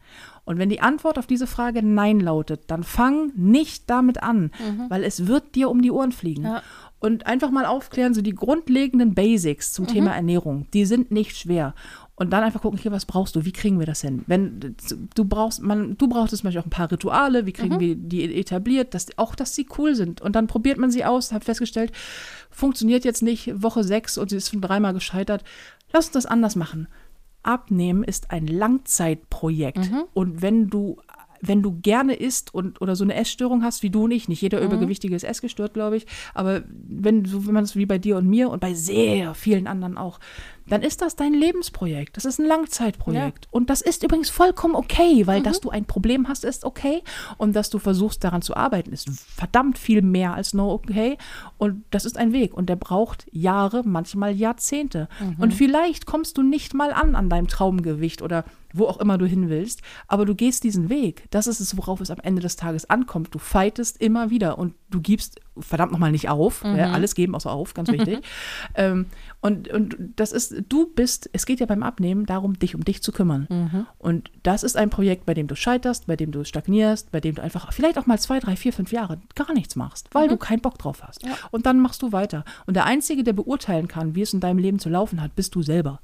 [0.44, 4.50] Und wenn die Antwort auf diese Frage Nein lautet, dann fang nicht damit an,
[4.88, 6.44] weil es wird dir um die Ohren fliegen.
[6.44, 6.62] Ja.
[7.00, 11.74] Und einfach mal aufklären, so die grundlegenden Basics zum Thema Ernährung, die sind nicht schwer.
[12.18, 13.44] Und dann einfach gucken, hier, was brauchst du?
[13.44, 14.24] Wie kriegen wir das hin?
[14.26, 14.74] Wenn
[15.14, 18.34] du brauchst, man, du brauchst zum Beispiel auch ein paar Rituale, wie kriegen wir die
[18.34, 20.20] etabliert, dass, auch dass sie cool sind.
[20.20, 21.92] Und dann probiert man sie aus, hat festgestellt,
[22.50, 25.44] funktioniert jetzt nicht, Woche sechs und sie ist schon dreimal gescheitert.
[25.92, 26.88] Lass uns das anders machen.
[27.44, 29.88] Abnehmen ist ein Langzeitprojekt.
[30.12, 30.98] Und wenn du
[31.40, 34.42] wenn du gerne isst und oder so eine Essstörung hast wie du und ich, nicht
[34.42, 38.16] jeder Übergewichtige ist essgestört, glaube ich, aber wenn so wenn man es wie bei dir
[38.16, 40.18] und mir und bei sehr vielen anderen auch,
[40.68, 42.16] dann ist das dein Lebensprojekt.
[42.16, 43.48] Das ist ein Langzeitprojekt.
[43.50, 47.02] Und das ist übrigens vollkommen okay, weil dass du ein Problem hast, ist okay.
[47.36, 51.18] Und dass du versuchst daran zu arbeiten, ist verdammt viel mehr als no okay.
[51.56, 52.54] Und das ist ein Weg.
[52.54, 55.08] Und der braucht Jahre, manchmal Jahrzehnte.
[55.38, 59.26] Und vielleicht kommst du nicht mal an an deinem Traumgewicht oder wo auch immer du
[59.26, 61.24] hin willst, aber du gehst diesen Weg.
[61.30, 63.34] Das ist es, worauf es am Ende des Tages ankommt.
[63.34, 66.62] Du fightest immer wieder und du gibst verdammt nochmal nicht auf.
[66.64, 68.20] Ja, alles geben außer auf, ganz wichtig.
[68.74, 69.06] ähm,
[69.40, 73.02] und, und das ist, du bist, es geht ja beim Abnehmen darum, dich um dich
[73.02, 73.46] zu kümmern.
[73.98, 77.34] Und das ist ein Projekt, bei dem du scheiterst, bei dem du stagnierst, bei dem
[77.34, 80.36] du einfach vielleicht auch mal zwei, drei, vier, fünf Jahre gar nichts machst, weil du
[80.36, 81.24] keinen Bock drauf hast.
[81.50, 82.44] Und dann machst du weiter.
[82.66, 85.54] Und der Einzige, der beurteilen kann, wie es in deinem Leben zu laufen hat, bist
[85.54, 86.00] du selber.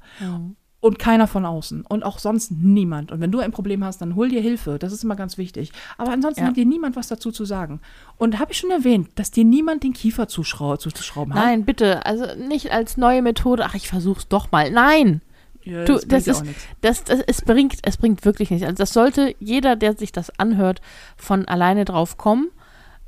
[0.85, 1.83] Und keiner von außen.
[1.83, 3.11] Und auch sonst niemand.
[3.11, 4.77] Und wenn du ein Problem hast, dann hol dir Hilfe.
[4.77, 5.71] Das ist immer ganz wichtig.
[5.97, 6.47] Aber ansonsten Ja.
[6.49, 7.81] hat dir niemand was dazu zu sagen.
[8.17, 11.43] Und habe ich schon erwähnt, dass dir niemand den Kiefer zuschrau zuzuschrauben hat?
[11.43, 14.69] Nein, bitte, also nicht als neue Methode, ach, ich versuch's doch mal.
[14.69, 15.21] Nein,
[15.63, 16.43] Ja, du, das ist,
[16.81, 18.63] das, das, es bringt, es bringt wirklich nichts.
[18.67, 20.81] Also das sollte jeder, der sich das anhört,
[21.17, 22.49] von alleine drauf kommen.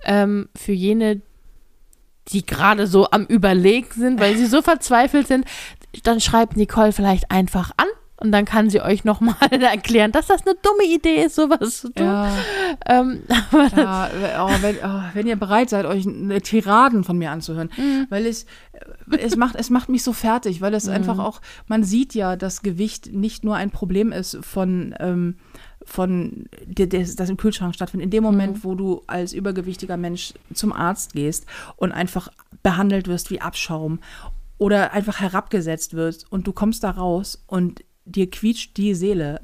[0.04, 1.22] Ähm, für jene,
[2.30, 5.46] die gerade so am Überlegen sind, weil sie so verzweifelt sind,
[6.04, 7.88] dann schreibt Nicole vielleicht einfach an
[8.20, 11.90] Und dann kann sie euch nochmal erklären, dass das eine dumme Idee ist, sowas zu
[11.94, 12.06] tun.
[12.06, 12.32] Ja,
[12.88, 13.22] Ähm,
[13.76, 14.10] ja
[14.46, 17.70] oh, wenn, oh, wenn ihr bereit seid, euch eine Tiraden von mir anzuhören,
[18.10, 18.46] weil es,
[19.20, 22.62] es, macht, es macht mich so fertig, weil es einfach auch, man sieht ja, dass
[22.64, 25.38] Gewicht nicht nur ein Problem ist von, ähm,
[25.86, 28.06] von des- das im Kühlschrank stattfindet.
[28.06, 31.46] In dem Moment, wo du als übergewichtiger Mensch zum Arzt gehst
[31.78, 32.30] und einfach
[32.64, 34.00] behandelt wirst wie Abschaum
[34.58, 39.40] oder einfach herabgesetzt wirst und du kommst da raus und dir quietscht die Seele.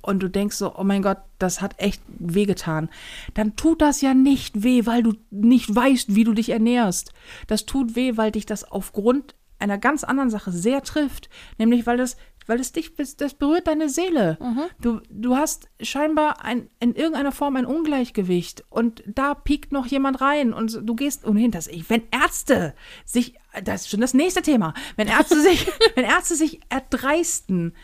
[0.00, 2.88] Und du denkst so, oh mein Gott, das hat echt wehgetan,
[3.34, 7.12] dann tut das ja nicht weh, weil du nicht weißt, wie du dich ernährst.
[7.46, 11.96] Das tut weh, weil dich das aufgrund einer ganz anderen Sache sehr trifft, nämlich weil
[11.96, 12.16] das
[12.48, 14.38] weil es dich, das berührt deine Seele.
[14.80, 20.20] Du, du hast scheinbar ein, in irgendeiner Form ein Ungleichgewicht und da piekt noch jemand
[20.22, 22.74] rein und du gehst ohnehin, das, wenn Ärzte
[23.04, 27.74] sich, das ist schon das nächste Thema, wenn Ärzte sich, wenn Ärzte sich erdreisten,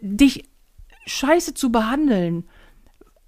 [0.00, 0.48] dich
[1.06, 2.48] scheiße zu behandeln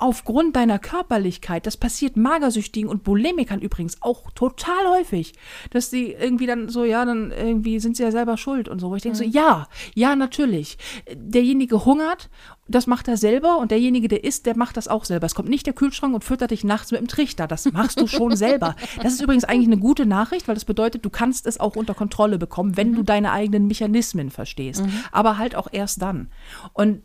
[0.01, 5.35] aufgrund deiner Körperlichkeit, das passiert Magersüchtigen und Bulimikern übrigens auch total häufig,
[5.71, 8.91] dass die irgendwie dann so, ja, dann irgendwie sind sie ja selber schuld und so.
[8.91, 10.79] Wo ich denke so, ja, ja, natürlich.
[11.15, 12.31] Derjenige hungert,
[12.67, 15.27] das macht er selber und derjenige, der isst, der macht das auch selber.
[15.27, 17.47] Es kommt nicht der Kühlschrank und füttert dich nachts mit dem Trichter.
[17.47, 18.77] Das machst du schon selber.
[19.03, 21.95] Das ist übrigens eigentlich eine gute Nachricht, weil das bedeutet, du kannst es auch unter
[21.95, 24.83] Kontrolle bekommen, wenn du deine eigenen Mechanismen verstehst.
[25.13, 26.31] Aber halt auch erst dann.
[26.73, 27.03] Und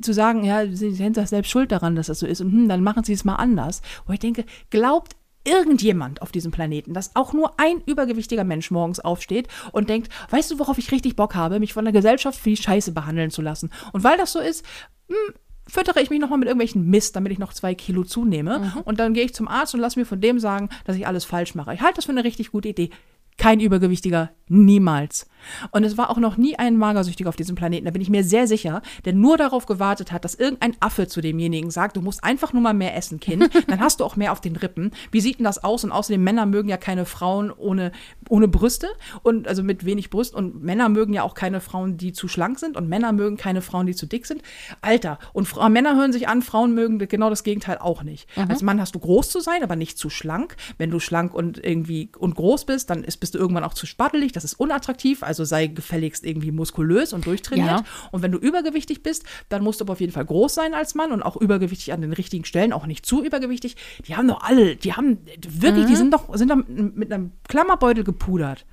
[0.00, 2.68] zu sagen, ja, sie sind das selbst schuld daran, dass das so ist und hm,
[2.68, 3.82] dann machen sie es mal anders.
[4.06, 9.00] Wo ich denke, glaubt irgendjemand auf diesem Planeten, dass auch nur ein übergewichtiger Mensch morgens
[9.00, 12.56] aufsteht und denkt, weißt du, worauf ich richtig Bock habe, mich von der Gesellschaft wie
[12.56, 13.70] Scheiße behandeln zu lassen.
[13.92, 14.64] Und weil das so ist,
[15.08, 15.34] hm,
[15.66, 18.72] füttere ich mich nochmal mit irgendwelchen Mist, damit ich noch zwei Kilo zunehme.
[18.84, 21.24] Und dann gehe ich zum Arzt und lasse mir von dem sagen, dass ich alles
[21.24, 21.74] falsch mache.
[21.74, 22.90] Ich halte das für eine richtig gute Idee.
[23.36, 25.26] Kein Übergewichtiger, niemals.
[25.70, 28.24] Und es war auch noch nie ein Magersüchtiger auf diesem Planeten, da bin ich mir
[28.24, 32.22] sehr sicher, der nur darauf gewartet hat, dass irgendein Affe zu demjenigen sagt, du musst
[32.24, 34.92] einfach nur mal mehr essen, Kind, dann hast du auch mehr auf den Rippen.
[35.10, 35.84] Wie sieht denn das aus?
[35.84, 37.92] Und außerdem, Männer mögen ja keine Frauen ohne,
[38.28, 38.88] ohne Brüste
[39.22, 42.58] und also mit wenig Brust und Männer mögen ja auch keine Frauen, die zu schlank
[42.58, 44.42] sind und Männer mögen keine Frauen, die zu dick sind.
[44.80, 48.28] Alter, und Fra Männer hören sich an, Frauen mögen genau das Gegenteil auch nicht.
[48.48, 50.56] Als Mann hast du groß zu sein, aber nicht zu schlank.
[50.78, 53.86] Wenn du schlank und irgendwie und groß bist, dann ist, bist du irgendwann auch zu
[53.86, 57.80] spattelig, das ist unattraktiv, also sei gefälligst irgendwie muskulös und durchtrainiert.
[57.80, 57.84] Ja.
[58.12, 60.94] Und wenn du übergewichtig bist, dann musst du aber auf jeden Fall groß sein als
[60.94, 63.74] Mann und auch übergewichtig an den richtigen Stellen, auch nicht zu übergewichtig.
[64.06, 68.04] Die haben doch alle, die haben wirklich, die sind doch, sind doch mit einem Klammerbeutel
[68.04, 68.64] gepudert.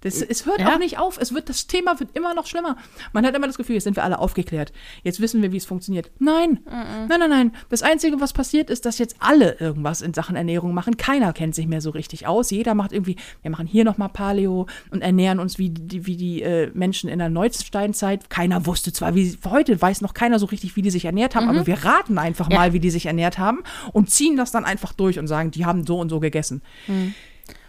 [0.00, 0.74] Das, es hört Ja.
[0.74, 1.18] auch nicht auf.
[1.20, 2.76] Es wird, das Thema wird immer noch schlimmer.
[3.12, 4.72] Man hat immer das Gefühl, jetzt sind wir alle aufgeklärt.
[5.02, 6.10] Jetzt wissen wir, wie es funktioniert.
[6.18, 7.52] Nein, nein, nein, nein.
[7.68, 10.96] Das Einzige, was passiert, ist, dass jetzt alle irgendwas in Sachen Ernährung machen.
[10.96, 12.50] Keiner kennt sich mehr so richtig aus.
[12.50, 16.42] Jeder macht irgendwie, wir machen hier nochmal Paleo und ernähren uns wie die, wie die
[16.42, 18.30] äh, Menschen in der Neusteinzeit.
[18.30, 21.48] Keiner wusste zwar, wie heute weiß noch keiner so richtig, wie die sich ernährt haben,
[21.48, 22.58] aber wir raten einfach Ja.
[22.58, 23.58] mal, wie die sich ernährt haben
[23.92, 26.62] und ziehen das dann einfach durch und sagen, die haben so und so gegessen.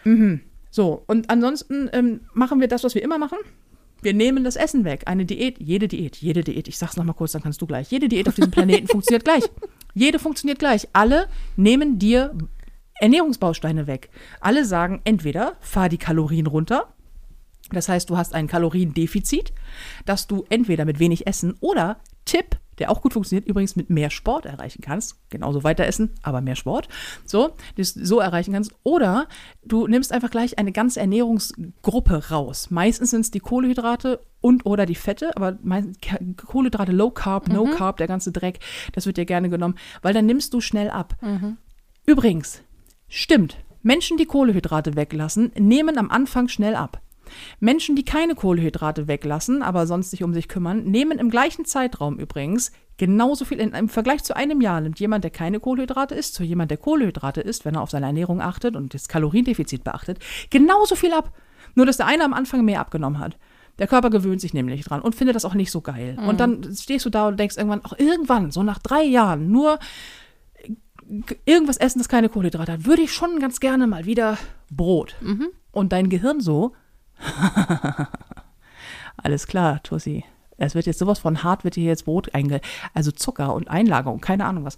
[0.04, 0.42] Mhm.
[0.70, 3.38] So, und ansonsten ähm, machen wir das, was wir immer machen.
[4.02, 5.04] Wir nehmen das Essen weg.
[5.08, 7.92] Eine Diät, jede Diät, jede Diät, ich sag's nochmal kurz, dann kannst du gleich.
[7.92, 9.44] Jede Diät auf diesem Planeten funktioniert gleich.
[9.94, 10.88] Jede funktioniert gleich.
[10.94, 12.34] Alle nehmen dir
[13.02, 14.10] Ernährungsbausteine weg.
[14.40, 16.94] Alle sagen entweder fahr die Kalorien runter,
[17.72, 19.54] das heißt, du hast ein Kaloriendefizit,
[20.06, 24.10] dass du entweder mit wenig Essen oder Tipp, der auch gut funktioniert, übrigens mit mehr
[24.10, 25.18] Sport erreichen kannst.
[25.30, 26.88] Genauso weiter essen, aber mehr Sport.
[27.26, 28.74] So, das so erreichen kannst.
[28.84, 29.28] Oder
[29.64, 32.72] du nimmst einfach gleich eine ganze Ernährungsgruppe raus.
[32.72, 35.58] Meistens sind es die Kohlenhydrate und oder die Fette, aber
[36.46, 38.60] Kohlenhydrate, Low Carb, No Carb, der ganze Dreck,
[38.94, 41.16] das wird dir gerne genommen, weil dann nimmst du schnell ab.
[42.06, 42.62] Übrigens,
[43.08, 47.02] stimmt, Menschen, die Kohlenhydrate weglassen, nehmen am Anfang schnell ab.
[47.60, 52.18] Menschen, die keine Kohlenhydrate weglassen, aber sonst sich um sich kümmern, nehmen im gleichen Zeitraum
[52.18, 53.60] übrigens genauso viel.
[53.60, 56.78] In, Im Vergleich zu einem Jahr nimmt jemand, der keine Kohlenhydrate isst, zu jemand, der
[56.78, 60.20] Kohlenhydrate isst, wenn er auf seine Ernährung achtet und das Kaloriendefizit beachtet,
[60.50, 61.32] genauso viel ab.
[61.76, 63.38] Nur, dass der eine am Anfang mehr abgenommen hat.
[63.78, 66.18] Der Körper gewöhnt sich nämlich dran und findet das auch nicht so geil.
[66.28, 69.80] Und dann stehst du da und denkst irgendwann, auch irgendwann, so nach drei Jahren, nur
[71.46, 74.38] irgendwas essen, das keine Kohlenhydrate hat, würde ich schon ganz gerne mal wieder
[74.70, 75.16] Brot.
[75.72, 76.74] Und dein Gehirn so,
[79.18, 80.26] alles klar, Tussi.
[80.58, 82.62] Es wird jetzt sowas von hart, wird hier jetzt Brot einge...
[82.94, 84.76] Also Zucker und Einlagerung, keine Ahnung was.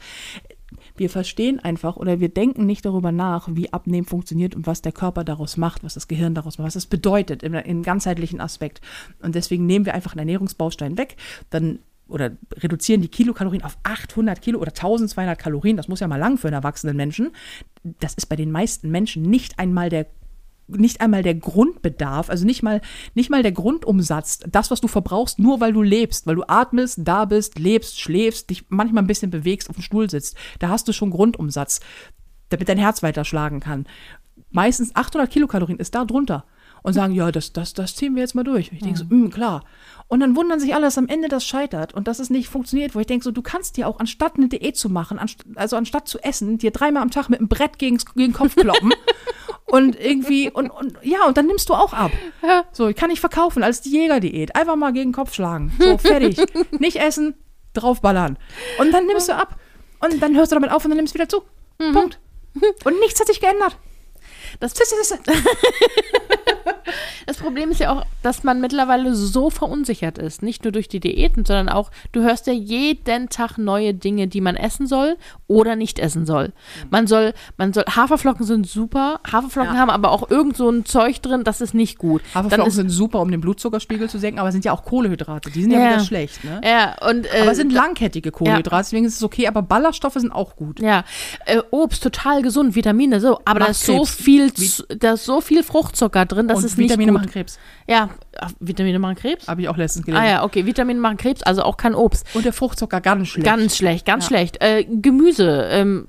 [0.95, 4.91] Wir verstehen einfach oder wir denken nicht darüber nach, wie Abnehmen funktioniert und was der
[4.91, 8.81] Körper daraus macht, was das Gehirn daraus macht, was es bedeutet im, im ganzheitlichen Aspekt.
[9.21, 11.17] Und deswegen nehmen wir einfach einen Ernährungsbaustein weg,
[11.49, 15.77] dann oder reduzieren die Kilokalorien auf 800 Kilo oder 1200 Kalorien.
[15.77, 17.31] Das muss ja mal lang für einen erwachsenen Menschen.
[17.83, 20.07] Das ist bei den meisten Menschen nicht einmal der
[20.77, 22.81] nicht einmal der Grundbedarf, also nicht mal,
[23.13, 26.99] nicht mal der Grundumsatz, das, was du verbrauchst, nur weil du lebst, weil du atmest,
[27.03, 30.35] da bist, lebst, schläfst, dich manchmal ein bisschen bewegst, auf dem Stuhl sitzt.
[30.59, 31.79] Da hast du schon Grundumsatz,
[32.49, 33.85] damit dein Herz weiter schlagen kann.
[34.49, 36.45] Meistens 800 Kilokalorien ist da drunter.
[36.83, 38.71] Und sagen, ja, das, das, das ziehen wir jetzt mal durch.
[38.73, 39.63] Ich denke so, mh, klar.
[40.07, 42.95] Und dann wundern sich alle, dass am Ende das scheitert und dass es nicht funktioniert,
[42.95, 45.75] wo ich denke, so, du kannst dir auch, anstatt eine Diät zu machen, anst also
[45.75, 48.91] anstatt zu essen, dir dreimal am Tag mit einem Brett gegen, gegen den Kopf kloppen
[49.65, 52.11] und irgendwie, und, und ja, und dann nimmst du auch ab.
[52.71, 54.55] So, ich kann nicht verkaufen als die Jägerdiät.
[54.55, 55.71] Einfach mal gegen den Kopf schlagen.
[55.79, 56.37] So, fertig.
[56.79, 57.35] nicht essen,
[57.73, 58.37] draufballern.
[58.79, 59.55] Und dann nimmst du ab.
[59.99, 61.43] Und dann hörst du damit auf und dann nimmst du wieder zu.
[61.93, 62.19] Punkt.
[62.83, 63.77] Und nichts hat sich geändert.
[64.59, 64.73] Das,
[67.25, 70.41] das Problem ist ja auch, dass man mittlerweile so verunsichert ist.
[70.41, 74.41] Nicht nur durch die Diäten, sondern auch, du hörst ja jeden Tag neue Dinge, die
[74.41, 76.53] man essen soll oder nicht essen soll.
[76.89, 79.19] Man soll, man soll, Haferflocken sind super.
[79.31, 79.79] Haferflocken Ja.
[79.79, 82.21] haben aber auch irgend so ein Zeug drin, das ist nicht gut.
[82.33, 85.51] Haferflocken ist, sind super, um den Blutzuckerspiegel zu senken, aber sind ja auch Kohlehydrate.
[85.51, 85.89] Die sind ja, Ja.
[85.95, 86.61] wieder schlecht, ne?
[86.63, 90.31] ja, und, äh, Aber es sind langkettige Kohlenhydrate, deswegen ist es okay, aber Ballaststoffe sind
[90.31, 90.79] auch gut.
[90.79, 91.03] Ja,
[91.45, 94.15] äh, Obst total gesund, Vitamine so, aber da Macht ist so Krebs.
[94.15, 97.33] viel, Z- da ist so viel Fruchtzucker drin, das und ist Vitamine nicht machen gut.
[97.33, 97.59] Krebs.
[97.87, 99.47] Ja, ach, Vitamine machen Krebs.
[99.47, 100.23] Habe ich auch letztens gelesen.
[100.23, 102.25] Ah ja, okay, Vitamine machen Krebs, also auch kein Obst.
[102.33, 103.45] Und der Fruchtzucker ganz schlecht.
[103.45, 104.27] Ganz schlecht, ganz Ja.
[104.29, 104.61] schlecht.
[104.61, 106.07] Äh, Gemüse, ähm,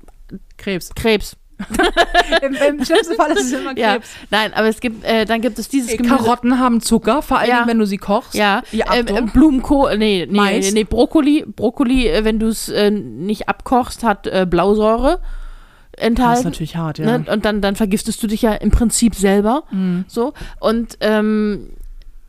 [0.57, 0.89] Krebs.
[0.95, 1.35] Krebs.
[2.41, 4.09] Im, Im schlimmsten Fall ist es immer Ja, Krebs.
[4.31, 6.15] nein, aber es gibt, äh, dann gibt es dieses Äh, Gemüse.
[6.17, 7.67] Karotten haben Zucker, vor allem Ja.
[7.67, 8.33] wenn du sie kochst.
[8.33, 9.17] Ja, Ja, ähm, Achtung.
[9.17, 10.73] äh, Blumenkohl, nee, nee, Mais.
[10.73, 15.19] nee, Brokkoli, Brokkoli, äh, wenn du es äh, nicht abkochst, hat äh, Blausäure
[15.95, 16.39] das enthalten.
[16.39, 17.17] ist natürlich hart, ja.
[17.17, 17.25] Ne?
[17.31, 19.63] Und dann, dann vergiftest du dich ja im Prinzip selber.
[19.71, 20.05] Mhm.
[20.07, 20.33] So.
[20.59, 21.69] Und ähm,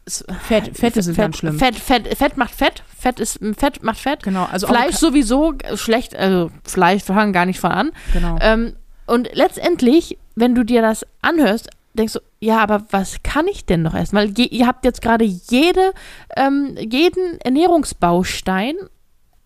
[0.07, 1.59] Fett, Fette sind Fett, ganz schlimm.
[1.59, 2.83] Fett, Fett, Fett macht Fett.
[2.99, 4.23] Fett ist Fett macht Fett.
[4.23, 7.91] Genau, also Fleisch sowieso äh, schlecht, also Fleisch fangen gar nicht von an.
[8.13, 8.37] Genau.
[8.41, 8.75] Ähm,
[9.07, 13.83] und letztendlich, wenn du dir das anhörst, denkst du, ja, aber was kann ich denn
[13.83, 14.17] noch essen?
[14.17, 15.93] Weil je, ihr habt jetzt gerade jede,
[16.37, 18.75] ähm, jeden Ernährungsbaustein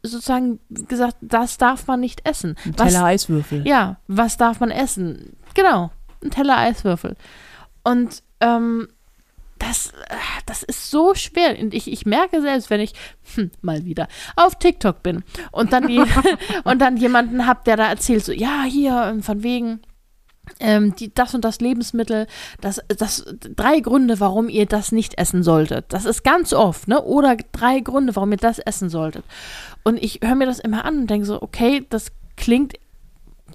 [0.08, 2.56] sozusagen gesagt, das darf man nicht essen.
[2.64, 3.66] Ein Was, Teller Eiswürfel.
[3.66, 5.36] ja, was darf man essen?
[5.54, 5.90] Genau,
[6.22, 7.16] ein Teller Eiswürfel.
[7.84, 8.88] Und ähm,
[9.58, 11.58] das, äh, das ist so schwer.
[11.58, 12.92] Und ich, ich merke selbst, wenn ich
[13.34, 15.86] hm, mal wieder auf TikTok bin und dann,
[16.64, 19.80] und dann jemanden habe, der da erzählt, so, ja, hier, ähm, von wegen,
[20.60, 22.26] ähm, die, das und das Lebensmittel,
[22.60, 23.24] das, das,
[23.56, 25.86] drei Gründe, warum ihr das nicht essen solltet.
[25.88, 27.02] Das ist ganz oft, ne?
[27.02, 29.24] Oder drei Gründe, warum ihr das essen solltet.
[29.84, 32.74] Und ich höre mir das immer an und denke so, okay, das klingt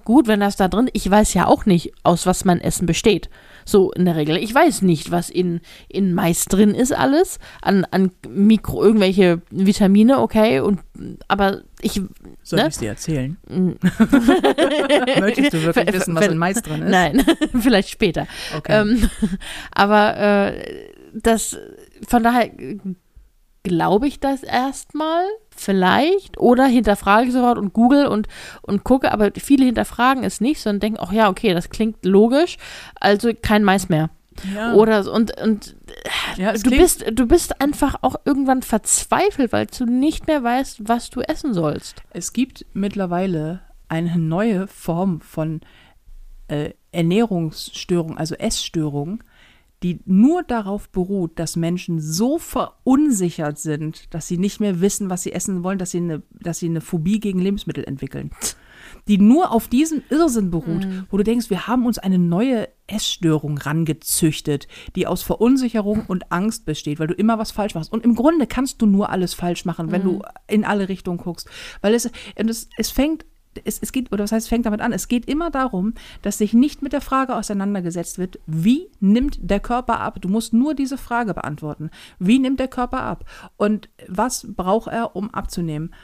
[0.04, 3.28] gut, wenn das da drin, ich weiß ja auch nicht, aus was mein Essen besteht.
[3.64, 4.36] So in der Regel.
[4.36, 7.38] Ich weiß nicht, was in, in Mais drin ist alles.
[7.62, 10.60] An, an Mikro, irgendwelche Vitamine, okay.
[10.60, 10.80] Und,
[11.28, 12.00] aber ich,
[12.42, 12.68] Soll ne?
[12.68, 13.36] ich dir erzählen?
[13.48, 13.70] Mm.
[15.20, 16.90] Möchtest du wirklich wissen, was in Mais drin ist?
[16.90, 17.24] nein,
[17.60, 18.26] vielleicht später.
[18.56, 18.80] Okay.
[18.80, 19.10] Ähm,
[19.72, 21.56] aber äh, das,
[22.06, 22.78] von daher äh,
[23.62, 25.24] glaube ich das erstmal,
[25.56, 28.28] vielleicht, oder hinterfrage ich sofort und google und,
[28.62, 32.56] und gucke, aber viele hinterfragen es nicht, sondern denken, ach ja, okay, das klingt logisch,
[33.00, 34.10] also kein Mais mehr.
[34.54, 34.74] ja.
[34.74, 35.76] Oder und, und
[36.36, 40.88] ja, du klingt- bist, du bist einfach auch irgendwann verzweifelt, weil du nicht mehr weißt,
[40.88, 42.02] was du essen sollst.
[42.10, 45.60] Es gibt mittlerweile eine neue Form von
[46.48, 49.22] äh, Ernährungsstörung, also Essstörung,
[49.82, 55.22] die nur darauf beruht, dass Menschen so verunsichert sind, dass sie nicht mehr wissen, was
[55.22, 58.30] sie essen wollen, dass sie eine, dass sie eine Phobie gegen Lebensmittel entwickeln.
[59.08, 63.58] Die nur auf diesem Irrsinn beruht, wo du denkst, wir haben uns eine neue Essstörung
[63.58, 67.92] rangezüchtet, die aus Verunsicherung und Angst besteht, weil du immer was falsch machst.
[67.92, 71.48] Und im Grunde kannst du nur alles falsch machen, wenn du in alle Richtungen guckst.
[71.80, 73.24] Weil es, es, es fängt
[73.64, 76.54] es, es geht, oder was heißt, fängt damit an, es geht immer darum, dass sich
[76.54, 80.20] nicht mit der Frage auseinandergesetzt wird, wie nimmt der Körper ab?
[80.20, 81.90] Du musst nur diese Frage beantworten.
[82.18, 83.24] Wie nimmt der Körper ab?
[83.56, 85.94] Und was braucht er, um abzunehmen?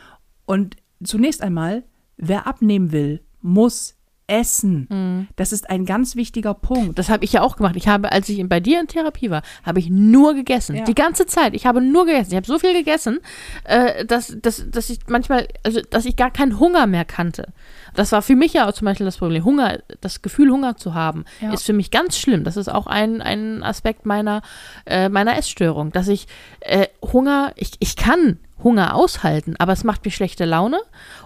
[0.47, 1.85] Und zunächst einmal,
[2.17, 3.97] wer abnehmen will, muss
[4.31, 5.27] essen.
[5.37, 6.99] Das ist ein ganz wichtiger Punkt.
[6.99, 7.75] Das habe ich ja auch gemacht.
[7.77, 10.77] Ich habe, als ich bei dir in Therapie war, habe ich nur gegessen.
[10.77, 10.85] Ja.
[10.85, 11.53] Die ganze Zeit.
[11.55, 12.31] Ich habe nur gegessen.
[12.31, 13.19] Ich habe so viel gegessen,
[13.65, 17.49] äh, dass, dass, dass ich manchmal, also dass ich gar keinen Hunger mehr kannte.
[17.95, 19.45] Das war für mich ja auch zum Beispiel das Problem.
[19.45, 21.53] Hunger, das Gefühl, Hunger zu haben, Ja.
[21.53, 22.45] ist für mich ganz schlimm.
[22.45, 24.43] Das ist auch ein, ein Aspekt meiner,
[24.87, 25.91] äh, meiner Essstörung.
[25.91, 26.29] Dass ich
[26.61, 30.81] äh, Hunger, ich, ich kann Hunger aushalten, aber es macht mir schlechte Laune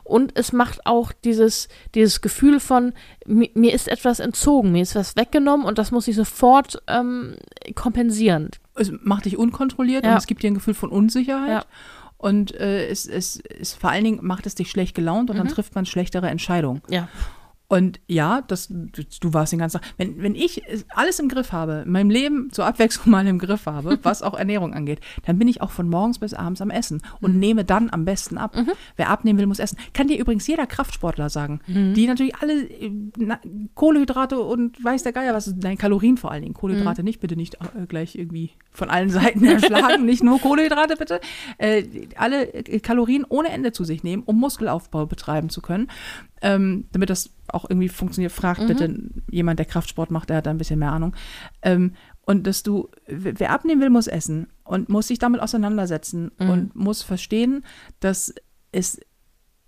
[0.05, 2.93] und es macht auch dieses, dieses Gefühl von,
[3.27, 7.37] mir, mir ist etwas entzogen, mir ist was weggenommen und das muss ich sofort ähm,
[7.75, 8.51] kompensieren.
[8.77, 10.13] Es macht dich unkontrolliert Ja.
[10.13, 11.49] und es gibt dir ein Gefühl von Unsicherheit.
[11.51, 11.65] Ja.
[12.17, 15.49] Und äh, es, es, es vor allen Dingen macht es dich schlecht gelaunt und dann
[15.49, 16.81] trifft man schlechtere Entscheidungen.
[16.89, 17.09] Ja.
[17.67, 19.91] Und ja, das, du, du warst den ganzen Tag.
[19.97, 20.63] Wenn, wenn ich
[20.95, 24.35] alles im Griff habe, in meinem Leben zur Abwechslung mal im Griff habe, was auch
[24.35, 27.91] Ernährung angeht, dann bin ich auch von morgens bis abends am Essen und nehme dann
[27.91, 28.55] am besten ab.
[28.97, 29.79] Wer abnehmen will, muss essen.
[29.95, 33.41] Kann dir übrigens jeder Kraftsportler sagen, die natürlich alle äh, na,
[33.75, 36.55] Kohlenhydrate und weiß der Geier was, nein, Kalorien vor allen Dingen.
[36.55, 41.21] Kohlenhydrate nicht, bitte nicht äh, gleich irgendwie von allen Seiten erschlagen, nicht nur Kohlenhydrate bitte.
[41.59, 41.85] Äh,
[42.17, 45.89] alle äh, Kalorien ohne Ende zu sich nehmen, um Muskelaufbau betreiben zu können
[46.45, 48.67] ähm, damit das auch irgendwie funktioniert, fragt Mhm.
[48.67, 51.15] bitte jemand, der Kraftsport macht, der hat da ein bisschen mehr Ahnung.
[51.63, 51.95] Ähm,
[52.27, 56.49] und dass du, wer abnehmen will, muss essen und muss sich damit auseinandersetzen Mhm.
[56.51, 57.65] und muss verstehen,
[58.01, 58.35] dass
[58.73, 59.01] es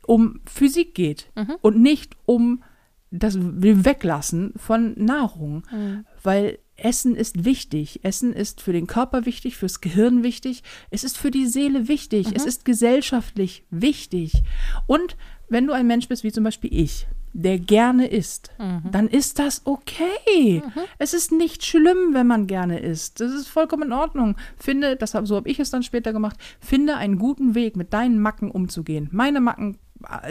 [0.07, 1.57] um Physik geht Mhm.
[1.63, 2.63] und nicht um
[3.11, 5.63] das Weglassen von Nahrung.
[5.73, 6.05] Mhm.
[6.23, 8.01] Weil Essen ist wichtig.
[8.05, 10.63] Essen ist für den Körper wichtig, fürs Gehirn wichtig.
[10.91, 12.29] Es ist für die Seele wichtig.
[12.35, 14.43] Es ist gesellschaftlich wichtig.
[14.87, 15.17] Und
[15.49, 18.51] wenn du ein Mensch bist, wie zum Beispiel ich, der gerne isst,
[18.91, 20.63] dann ist das okay.
[20.99, 23.21] Es ist nicht schlimm, wenn man gerne isst.
[23.21, 24.37] Das ist vollkommen in Ordnung.
[24.57, 28.21] Finde, das so habe ich es dann später gemacht, finde einen guten Weg, mit deinen
[28.21, 29.09] Macken umzugehen.
[29.13, 29.79] Meine Macken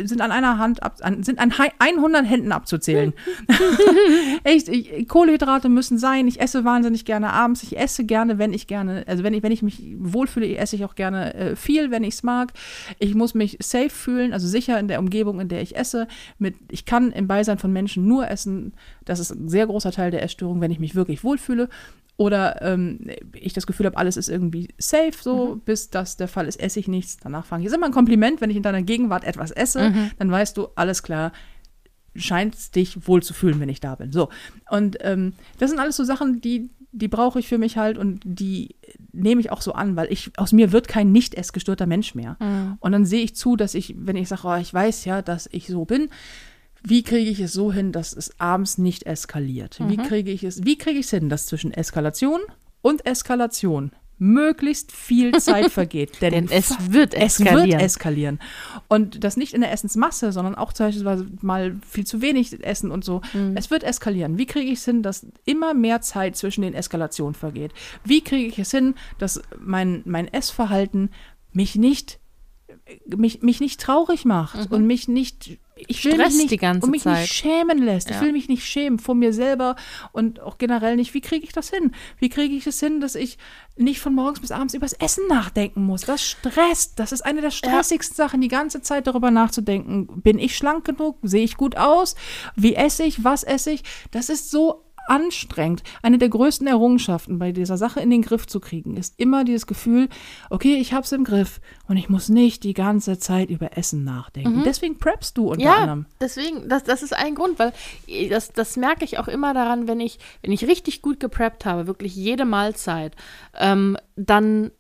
[0.04, 3.14] sind an einer Hand ab, an, sind an hei- 100 Händen abzuzählen.
[4.44, 6.28] Echt, ich, Kohlenhydrate müssen sein.
[6.28, 7.64] Ich esse wahnsinnig gerne abends.
[7.64, 10.86] Ich esse gerne, wenn ich gerne, also wenn ich, wenn ich mich wohlfühle, esse ich
[10.86, 12.54] auch gerne äh, viel, wenn ich es mag.
[13.00, 16.08] Ich muss mich safe fühlen, also sicher in der Umgebung, in der ich esse.
[16.40, 18.74] Mit, ich kann im Beisein von Menschen nur essen.
[19.06, 21.70] Das ist ein sehr großer Teil der Essstörung, wenn ich mich wirklich wohlfühle.
[22.18, 26.48] Oder ähm, ich das Gefühl habe, alles ist irgendwie safe, so, bis das der Fall
[26.48, 27.18] ist, esse ich nichts.
[27.18, 27.68] Danach fange ich.
[27.68, 31.04] Ist immer ein Kompliment, wenn ich in deiner Gegenwart etwas esse, dann weißt du, alles
[31.04, 31.34] klar,
[32.16, 34.12] scheint dich wohl zu fühlen, wenn ich da bin.
[34.12, 34.30] So.
[34.70, 38.22] Und ähm, das sind alles so Sachen, die, die brauche ich für mich halt und
[38.24, 38.76] die
[39.12, 42.38] nehme ich auch so an, weil ich, aus mir wird kein nicht essgestörter Mensch mehr.
[42.80, 45.50] Und dann sehe ich zu, dass ich, wenn ich sage, oh, ich weiß ja, dass
[45.52, 46.08] ich so bin,
[46.88, 49.80] wie kriege ich es so hin, dass es abends nicht eskaliert?
[49.88, 52.42] Wie kriege ich es, wie kriege ich es hin, dass zwischen Eskalation
[52.82, 56.22] und Eskalation möglichst viel Zeit vergeht?
[56.22, 57.72] Denn es wird es eskalieren.
[57.72, 58.40] wird eskalieren.
[58.88, 63.04] Und das nicht in der Essensmasse, sondern auch beispielsweise mal viel zu wenig essen und
[63.04, 63.22] so.
[63.34, 63.58] Mhm.
[63.58, 64.38] Es wird eskalieren.
[64.38, 67.72] Wie kriege ich es hin, dass immer mehr Zeit zwischen den Eskalationen vergeht?
[68.04, 71.10] Wie kriege ich es hin, dass mein, mein Essverhalten
[71.52, 72.20] mich nicht
[73.08, 76.16] mich, mich nicht traurig macht und mich nicht ich will Mhm.
[76.22, 77.20] Stresst mich nicht, die ganze und mich Zeit.
[77.24, 78.10] nicht schämen lässt.
[78.10, 78.22] Ich Ja.
[78.22, 79.76] will mich nicht schämen vor mir selber
[80.14, 81.14] und auch generell nicht.
[81.14, 81.92] Wie kriege ich das hin?
[82.18, 83.38] Wie kriege ich es hin, dass ich
[83.76, 86.02] nicht von morgens bis abends übers Essen nachdenken muss?
[86.04, 86.98] Das stresst.
[86.98, 90.22] Das ist eine der stressigsten Sachen, die ganze Zeit darüber nachzudenken.
[90.22, 91.18] Bin ich schlank genug?
[91.24, 92.16] Sehe ich gut aus?
[92.56, 93.26] Wie esse ich?
[93.26, 93.84] Was esse ich?
[94.12, 95.84] Das ist so anstrengend.
[96.02, 99.68] Eine der größten Errungenschaften bei dieser Sache in den Griff zu kriegen, ist immer dieses
[99.68, 100.10] Gefühl,
[100.50, 104.64] okay, ich hab's im Griff und ich muss nicht die ganze Zeit über Essen nachdenken.
[104.66, 106.06] Deswegen preppst du unter Ja, anderem.
[106.20, 107.74] deswegen, das, das ist ein Grund, weil
[108.08, 111.66] äh, das, das merke ich auch immer daran, wenn ich, wenn ich richtig gut gepreppt
[111.66, 113.16] habe, wirklich jede Mahlzeit,
[113.58, 114.72] ähm, dann,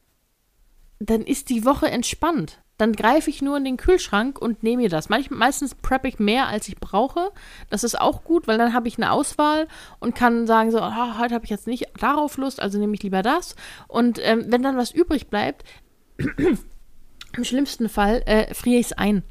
[0.99, 2.59] dann ist die Woche entspannt.
[2.77, 5.07] Dann greife ich nur in den Kühlschrank und nehme mir das.
[5.07, 7.31] Manch, meistens preppe ich mehr, als ich brauche.
[7.69, 9.67] Das ist auch gut, weil dann habe ich eine Auswahl
[9.99, 13.03] und kann sagen, so, ah, heute habe ich jetzt nicht darauf Lust, also nehme ich
[13.03, 13.55] lieber das.
[13.87, 15.63] Und ähm, wenn dann was übrig bleibt,
[16.17, 19.23] im schlimmsten Fall äh, friere ich es ein.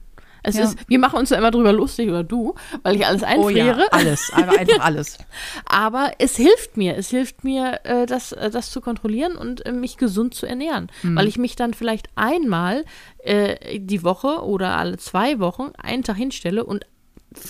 [0.44, 0.64] Es Ja.
[0.64, 3.80] ist, wir machen uns ja immer drüber lustig, oder du, weil ich alles Oh einfriere.
[3.80, 5.18] ja, alles, einfach, einfach alles.
[5.66, 6.96] Aber es hilft mir.
[6.96, 10.90] Es hilft mir, äh, das, äh, das zu kontrollieren und äh, mich gesund zu ernähren.
[11.02, 11.16] Mhm.
[11.16, 12.84] Weil ich mich dann vielleicht einmal
[13.18, 16.86] äh, die Woche oder alle zwei Wochen einen Tag hinstelle und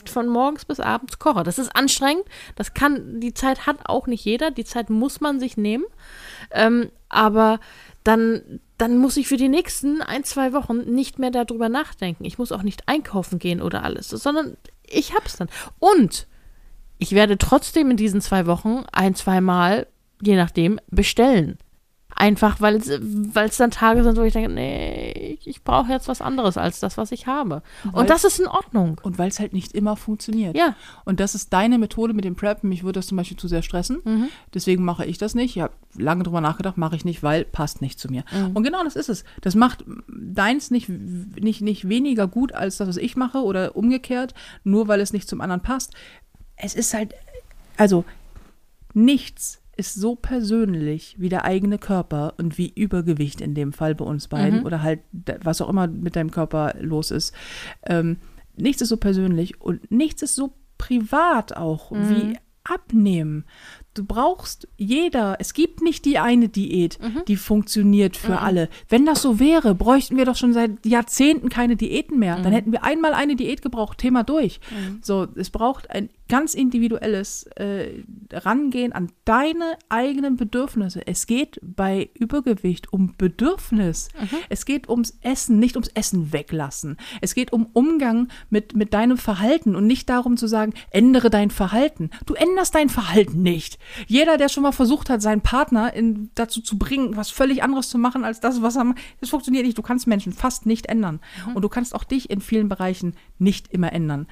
[0.06, 1.42] von morgens bis abends koche.
[1.42, 2.24] Das ist anstrengend.
[2.56, 4.50] Das kann, die Zeit hat auch nicht jeder.
[4.50, 5.84] Die Zeit muss man sich nehmen.
[6.52, 7.60] Ähm, aber
[8.02, 12.24] dann, dann muss ich für die nächsten ein, zwei Wochen nicht mehr darüber nachdenken.
[12.24, 14.56] Ich muss auch nicht einkaufen gehen oder alles, sondern
[14.86, 15.48] ich hab's dann.
[15.78, 16.26] Und
[16.98, 19.86] ich werde trotzdem in diesen zwei Wochen ein, zweimal,
[20.22, 21.58] je nachdem, bestellen.
[22.16, 26.56] Einfach, weil es, dann Tage sind, wo ich denke, nee, ich brauche jetzt was anderes
[26.56, 27.62] als das, was ich habe.
[27.82, 29.00] Weil- Und das ist in Ordnung.
[29.02, 30.56] Und weil es halt nicht immer funktioniert.
[30.56, 30.76] Ja.
[31.04, 32.68] Und das ist deine Methode mit dem Preppen.
[32.68, 33.98] Mich würde das zum Beispiel zu sehr stressen.
[34.04, 34.28] Mhm.
[34.54, 35.56] Deswegen mache ich das nicht.
[35.56, 38.24] Ich habe lange drüber nachgedacht, mache ich nicht, weil passt nicht zu mir.
[38.32, 38.52] Mhm.
[38.56, 39.24] Und genau das ist es.
[39.40, 44.34] Das macht deins nicht, nicht, nicht weniger gut als das, was ich mache oder umgekehrt,
[44.62, 45.92] nur weil es nicht zum anderen passt.
[46.56, 47.12] Es ist halt,
[47.76, 48.04] also
[48.92, 54.04] nichts ist so persönlich wie der eigene Körper und wie Übergewicht in dem Fall bei
[54.04, 54.66] uns beiden Mhm.
[54.66, 55.00] oder halt
[55.42, 57.34] was auch immer mit deinem Körper los ist.
[57.86, 58.18] Ähm,
[58.56, 62.08] nichts ist so persönlich und nichts ist so privat auch Mhm.
[62.10, 63.44] wie abnehmen.
[63.94, 68.68] Du brauchst jeder, es gibt nicht die eine Diät, die funktioniert für alle.
[68.88, 72.38] Wenn das so wäre, bräuchten wir doch schon seit Jahrzehnten keine Diäten mehr.
[72.40, 74.60] Dann hätten wir einmal eine Diät gebraucht, Thema durch.
[75.02, 81.06] So, es braucht ein ganz individuelles äh, Rangehen an deine eigenen Bedürfnisse.
[81.06, 84.08] Es geht bei Übergewicht um Bedürfnis.
[84.48, 86.96] Es geht ums Essen, nicht ums Essen weglassen.
[87.20, 91.50] Es geht um Umgang mit, mit deinem Verhalten und nicht darum zu sagen, ändere dein
[91.50, 92.10] Verhalten.
[92.26, 93.78] Du änderst dein Verhalten nicht.
[94.06, 97.88] Jeder, der schon mal versucht hat, seinen Partner in, dazu zu bringen, was völlig anderes
[97.88, 99.78] zu machen als das, was er macht, das funktioniert nicht.
[99.78, 101.20] Du kannst Menschen fast nicht ändern.
[101.54, 104.26] Und du kannst auch dich in vielen Bereichen nicht immer ändern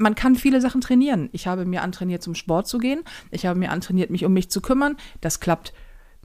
[0.00, 1.28] man kann viele Sachen trainieren.
[1.32, 3.02] Ich habe mir antrainiert, zum Sport zu gehen.
[3.30, 4.96] Ich habe mir antrainiert, mich um mich zu kümmern.
[5.20, 5.74] Das klappt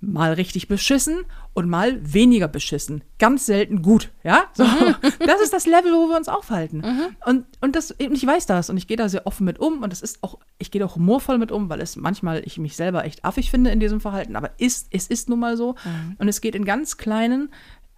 [0.02, 1.24] mal richtig beschissen
[1.54, 3.04] und mal weniger beschissen.
[3.18, 4.43] Ganz selten gut, ja?
[4.54, 4.64] So,
[5.26, 6.84] das ist das Level, wo wir uns aufhalten.
[7.26, 9.91] Und, und das, ich weiß das und ich gehe da sehr offen mit um und
[9.91, 12.76] das ist auch, ich gehe da auch humorvoll mit um, weil es manchmal ich mich
[12.76, 15.76] selber echt affig finde in diesem Verhalten, aber ist, es ist nun mal so.
[16.18, 17.50] Und es geht in ganz kleinen,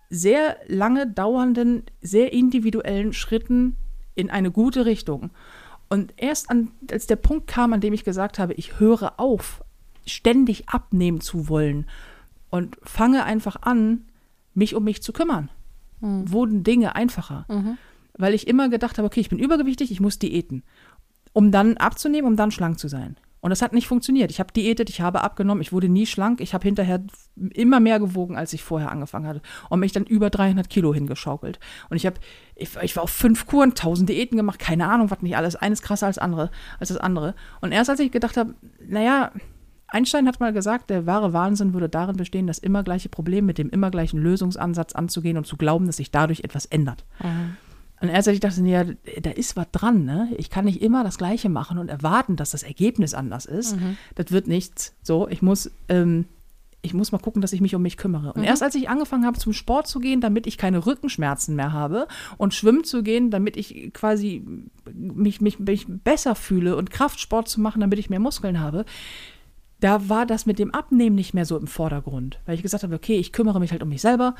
[0.10, 3.76] sehr lange dauernden, sehr individuellen Schritten
[4.16, 5.32] in eine gute Richtung.
[5.90, 9.64] Und erst an, als der Punkt kam, an dem ich gesagt habe, ich höre auf,
[10.08, 11.86] ständig abnehmen zu wollen
[12.50, 14.06] und fange einfach an,
[14.54, 15.50] mich um mich zu kümmern,
[16.00, 17.46] wurden Dinge einfacher.
[18.18, 20.64] Weil ich immer gedacht habe, okay, ich bin übergewichtig, ich muss diäten,
[21.34, 23.18] um dann abzunehmen, um dann schlank zu sein.
[23.40, 24.32] Und das hat nicht funktioniert.
[24.32, 26.42] Ich habe diätet, ich habe abgenommen, ich wurde nie schlank.
[26.42, 27.04] Ich habe hinterher
[27.54, 29.42] immer mehr gewogen, als ich vorher angefangen hatte.
[29.70, 31.60] Und mich dann über 300 Kilo hingeschaukelt.
[31.90, 32.18] Und ich habe,
[32.56, 35.56] ich, ich, war auf fünf Kuren, tausend Diäten gemacht, keine Ahnung, was nicht alles.
[35.56, 36.50] Eines krasser als andere,
[36.80, 37.36] als das andere.
[37.62, 38.56] Und erst als ich gedacht habe,
[38.86, 39.32] naja,
[39.88, 43.58] Einstein hat mal gesagt, der wahre Wahnsinn würde darin bestehen, das immer gleiche Problem mit
[43.58, 47.06] dem immer gleichen Lösungsansatz anzugehen und zu glauben, dass sich dadurch etwas ändert.
[48.00, 48.84] Und erst als ich dachte, ja,
[49.22, 50.30] da ist was dran, ne?
[50.38, 53.76] Ich kann nicht immer das Gleiche machen und erwarten, dass das Ergebnis anders ist.
[54.16, 54.94] Das wird nichts.
[55.02, 56.26] So, ich muss, ähm,
[56.84, 58.34] ich muss mal gucken, dass ich mich um mich kümmere.
[58.34, 61.74] Und erst als ich angefangen habe, zum Sport zu gehen, damit ich keine Rückenschmerzen mehr
[61.74, 62.08] habe
[62.38, 64.46] und schwimmen zu gehen, damit ich quasi
[64.94, 68.86] mich, mich, mich besser fühle und Kraftsport zu machen, damit ich mehr Muskeln habe,
[69.80, 72.40] da war das mit dem Abnehmen nicht mehr so im Vordergrund.
[72.46, 74.36] Weil ich gesagt habe, okay, ich kümmere mich halt um mich selber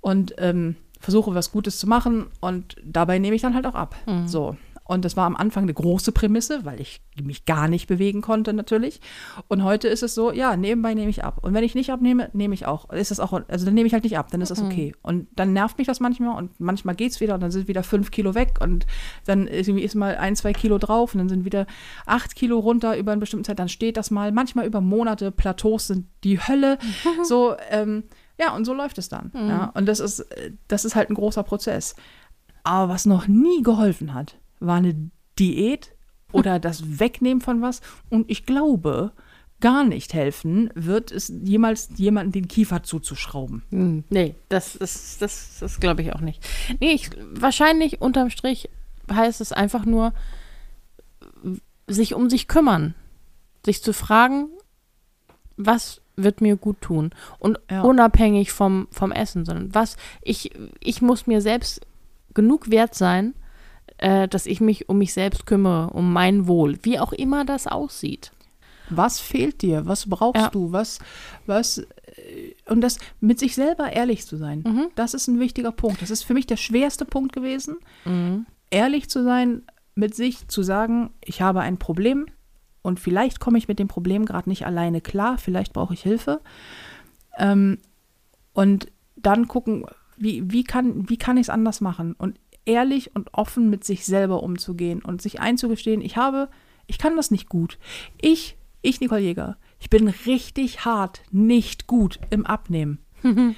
[0.00, 3.96] und ähm, versuche was Gutes zu machen und dabei nehme ich dann halt auch ab.
[4.26, 4.56] So.
[4.92, 8.52] Und das war am Anfang eine große Prämisse, weil ich mich gar nicht bewegen konnte
[8.52, 9.00] natürlich.
[9.48, 11.38] Und heute ist es so, ja, nebenbei nehme ich ab.
[11.40, 12.90] Und wenn ich nicht abnehme, nehme ich auch.
[12.90, 14.94] Ist das auch, also dann nehme ich halt nicht ab, dann ist das okay.
[15.00, 18.10] Und dann nervt mich das manchmal und manchmal geht's wieder und dann sind wieder fünf
[18.10, 18.84] Kilo weg und
[19.24, 21.66] dann ist, ist mal ein, zwei Kilo drauf und dann sind wieder
[22.04, 23.60] acht Kilo runter über eine bestimmte Zeit.
[23.60, 25.32] Dann steht das mal, manchmal über Monate.
[25.32, 26.76] Plateaus sind die Hölle.
[27.24, 28.04] So, ähm,
[28.38, 29.30] ja, und so läuft es dann.
[29.34, 29.70] Ja.
[29.74, 30.26] Und das ist,
[30.68, 31.94] das ist halt ein großer Prozess.
[32.64, 34.36] Aber was noch nie geholfen hat,
[34.66, 35.94] war eine Diät
[36.32, 37.80] oder das Wegnehmen von was.
[38.10, 39.12] Und ich glaube,
[39.60, 43.62] gar nicht helfen wird es jemals jemanden den Kiefer zuzuschrauben.
[43.70, 46.44] Hm, Nee, das, das, das, das glaube ich auch nicht.
[46.80, 48.68] Nee, ich, wahrscheinlich unterm Strich
[49.10, 50.12] heißt es einfach nur,
[51.86, 52.94] sich um sich kümmern.
[53.64, 54.48] Sich zu fragen,
[55.56, 57.10] was wird mir gut tun.
[57.38, 57.82] Und Ja.
[57.82, 60.50] unabhängig vom, vom Essen, sondern was, ich,
[60.80, 61.86] ich muss mir selbst
[62.34, 63.34] genug wert sein,
[64.02, 67.66] äh, dass ich mich um mich selbst kümmere, um mein Wohl, wie auch immer das
[67.66, 68.32] aussieht.
[68.90, 69.86] Was fehlt dir?
[69.86, 70.48] Was brauchst Ja.
[70.50, 70.72] du?
[70.72, 70.98] Was,
[71.46, 71.84] was, äh,
[72.66, 74.86] und das mit sich selber ehrlich zu sein, Mhm.
[74.96, 76.02] das ist ein wichtiger Punkt.
[76.02, 77.76] Das ist für mich der schwerste Punkt gewesen,
[78.70, 79.62] ehrlich zu sein,
[79.94, 82.26] mit sich zu sagen, ich habe ein Problem
[82.82, 86.40] und vielleicht komme ich mit dem Problem gerade nicht alleine klar, vielleicht brauche ich Hilfe.
[87.38, 87.78] Ähm,
[88.52, 89.86] und dann gucken,
[90.16, 92.14] wie, wie kann, wie kann ich es anders machen?
[92.18, 96.48] Und ehrlich und offen mit sich selber umzugehen und sich einzugestehen, ich habe,
[96.86, 97.78] ich kann das nicht gut.
[98.20, 102.98] Ich, ich, Nicole Jäger, ich bin richtig hart, nicht gut im Abnehmen.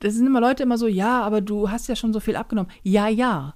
[0.00, 2.70] das sind immer Leute immer so, ja, aber du hast ja schon so viel abgenommen.
[2.82, 3.54] Ja, ja.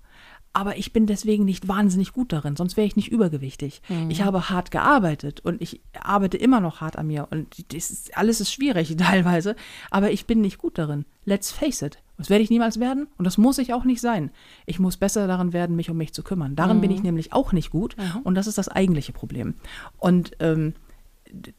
[0.57, 3.83] Aber ich bin deswegen nicht wahnsinnig gut darin, sonst wäre ich nicht übergewichtig.
[4.09, 8.41] Ich habe hart gearbeitet und ich arbeite immer noch hart an mir und ist, alles
[8.41, 9.55] ist schwierig teilweise,
[9.91, 11.05] aber ich bin nicht gut darin.
[11.27, 11.99] Let's face it.
[12.17, 14.31] Das werde ich niemals werden und das muss ich auch nicht sein.
[14.65, 16.57] Ich muss besser darin werden, mich um mich zu kümmern.
[16.57, 17.95] Darin bin ich nämlich auch nicht gut
[18.25, 19.57] und das ist das eigentliche Problem.
[19.99, 20.73] Und ähm,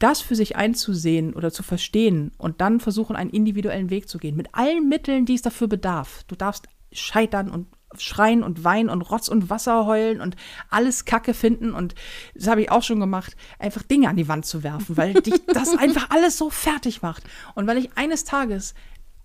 [0.00, 4.34] das für sich einzusehen oder zu verstehen und dann versuchen, einen individuellen Weg zu gehen,
[4.34, 6.24] mit allen Mitteln, die es dafür bedarf.
[6.26, 10.36] Du darfst scheitern und schreien und weinen und Rotz und Wasser heulen und
[10.68, 11.94] alles Kacke finden und
[12.34, 15.42] das habe ich auch schon gemacht, einfach Dinge an die Wand zu werfen, weil dich
[15.46, 17.24] das einfach alles so fertig macht.
[17.54, 18.74] Und weil ich eines Tages,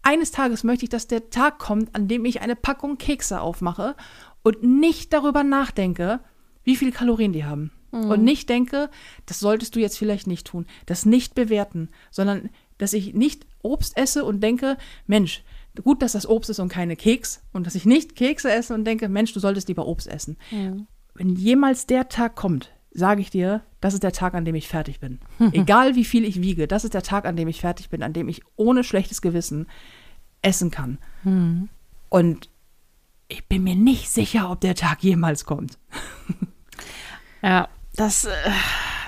[0.01, 3.95] eines Tages möchte ich, dass der Tag kommt, an dem ich eine Packung Kekse aufmache
[4.43, 6.21] und nicht darüber nachdenke,
[6.63, 7.71] wie viele Kalorien die haben.
[8.09, 8.89] und nicht denke,
[9.27, 12.49] das solltest du jetzt vielleicht nicht tun, das nicht bewerten, sondern
[12.79, 15.43] dass ich nicht Obst esse und denke, Mensch,
[15.81, 18.85] gut, dass das Obst ist und keine Keks und dass ich nicht Kekse esse und
[18.85, 20.37] denke, Mensch, du solltest lieber Obst essen.
[21.15, 24.67] Wenn jemals der Tag kommt, sage ich dir, das ist der Tag, an dem ich
[24.67, 25.19] fertig bin.
[25.51, 28.13] Egal wie viel ich wiege, das ist der Tag, an dem ich fertig bin, an
[28.13, 29.67] dem ich ohne schlechtes Gewissen
[30.41, 30.99] essen kann.
[32.09, 32.49] Und
[33.27, 35.77] ich bin mir nicht sicher, ob der Tag jemals kommt.
[37.43, 38.31] Ja, das, äh,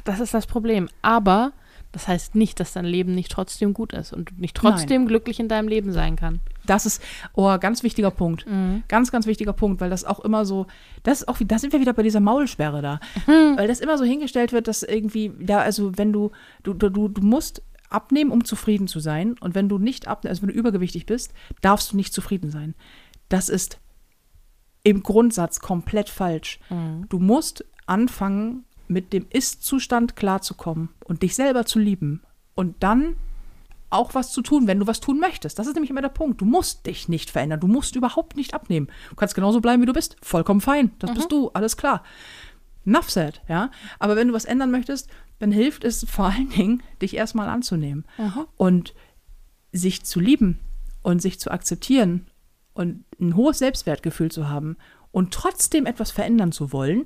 [0.03, 0.89] das ist das Problem.
[1.01, 1.53] Aber
[1.95, 5.39] das heißt nicht, dass dein Leben nicht trotzdem gut ist und du nicht trotzdem glücklich
[5.39, 6.41] in deinem Leben sein kann.
[6.65, 7.01] Das ist,
[7.35, 8.45] oh, ganz wichtiger Punkt.
[8.89, 10.67] Ganz, ganz wichtiger Punkt, weil das auch immer so,
[11.03, 12.99] das ist auch, da sind wir wieder bei dieser Maulsperre da.
[13.55, 16.31] Weil das immer so hingestellt wird, dass irgendwie, ja, also wenn du,
[16.63, 19.37] du, du, du musst abnehmen, um zufrieden zu sein.
[19.39, 22.75] Und wenn du nicht abnimmst, also wenn du übergewichtig bist, darfst du nicht zufrieden sein.
[23.29, 23.79] Das ist
[24.83, 26.59] im Grundsatz komplett falsch.
[27.07, 32.21] Du musst anfangen, mit dem Ist-Zustand klarzukommen und dich selber zu lieben.
[32.55, 33.17] Und dann
[33.89, 35.57] auch was zu tun, wenn du was tun möchtest.
[35.57, 36.41] Das ist nämlich immer der Punkt.
[36.41, 37.59] Du musst dich nicht verändern.
[37.59, 38.87] Du musst überhaupt nicht abnehmen.
[39.09, 40.17] Du kannst genauso bleiben, wie du bist.
[40.21, 40.91] Vollkommen fein.
[40.99, 41.49] Das bist du.
[41.53, 42.03] Alles klar.
[42.85, 43.71] Enough said, ja.
[43.99, 45.09] Aber wenn du was ändern möchtest,
[45.39, 48.05] dann hilft es vor allen Dingen, dich erstmal anzunehmen
[48.57, 48.93] und
[49.71, 50.59] sich zu lieben
[51.01, 52.27] und sich zu akzeptieren
[52.73, 54.77] und ein hohes Selbstwertgefühl zu haben
[55.11, 57.05] und trotzdem etwas verändern zu wollen,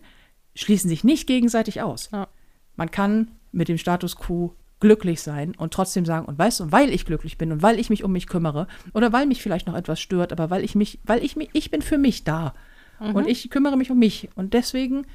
[0.56, 2.10] schließen sich nicht gegenseitig aus.
[2.12, 2.28] Ja.
[2.76, 6.91] Man kann mit dem Status quo glücklich sein und trotzdem sagen, und weißt du, weil
[6.93, 9.76] ich glücklich bin und weil ich mich um mich kümmere oder weil mich vielleicht noch
[9.76, 12.54] etwas stört, aber weil ich mich, weil ich mich, ich bin für mich da
[13.00, 15.06] und ich kümmere mich um mich und deswegen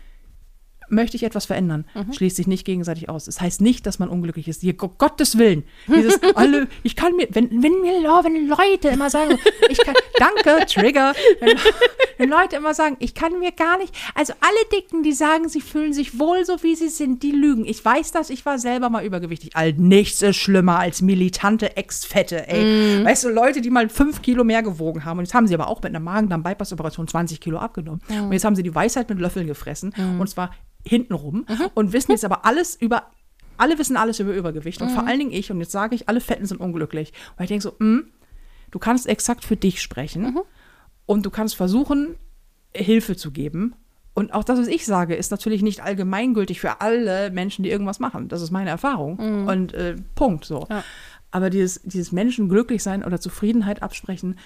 [0.89, 3.25] möchte ich etwas verändern, schließt sich nicht gegenseitig aus.
[3.25, 4.61] Das heißt nicht, dass man unglücklich ist.
[4.61, 5.65] Hier, um Gottes Willen.
[5.89, 10.67] Dieses alle, ich kann mir, wenn, wenn mir wenn Leute immer sagen, ich kann, danke,
[10.67, 11.57] Trigger, wenn,
[12.19, 15.61] wenn Leute immer sagen, ich kann mir gar nicht, also alle Dicken, die sagen, sie
[15.61, 17.65] fühlen sich wohl so, wie sie sind, die lügen.
[17.65, 19.51] Ich weiß das, ich war selber mal übergewichtig.
[19.55, 23.05] All nichts ist schlimmer als militante Ex-Fette, ey.
[23.05, 25.69] Weißt du, Leute, die mal fünf Kilo mehr gewogen haben und jetzt haben sie aber
[25.69, 28.01] auch mit einer Magen-Darm-Bypass-Operation 20 Kilo abgenommen.
[28.09, 30.51] Und jetzt haben sie die Weisheit mit Löffeln gefressen und zwar
[30.87, 33.11] hintenrum und wissen jetzt aber alles über,
[33.57, 36.21] alle wissen alles über Übergewicht und vor allen Dingen ich und jetzt sage ich, alle
[36.21, 37.13] Fetten sind unglücklich.
[37.37, 38.09] Und ich denke so, hm,
[38.71, 40.39] du kannst exakt für dich sprechen
[41.07, 42.17] und du kannst versuchen,
[42.75, 43.75] Hilfe zu geben.
[44.15, 47.99] Und auch das, was ich sage, ist natürlich nicht allgemeingültig für alle Menschen, die irgendwas
[47.99, 48.29] machen.
[48.29, 49.19] Das ist meine Erfahrung.
[49.49, 50.67] Und äh, Punkt so.
[50.71, 50.85] Ja.
[51.33, 54.39] Aber dieses, dieses Menschen glücklich sein oder Zufriedenheit absprechen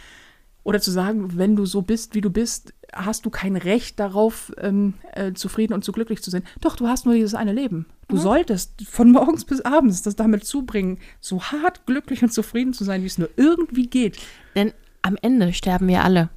[0.69, 4.53] oder zu sagen, wenn du so bist, wie du bist, hast du kein Recht darauf,
[4.61, 6.43] ähm, äh, zufrieden und so glücklich zu sein.
[6.61, 7.87] Doch, du hast nur dieses eine Leben.
[8.09, 12.85] Du solltest von morgens bis abends das damit zubringen, so hart glücklich und zufrieden zu
[12.85, 14.19] sein, wie es nur irgendwie geht.
[14.55, 16.29] Denn am Ende sterben wir alle.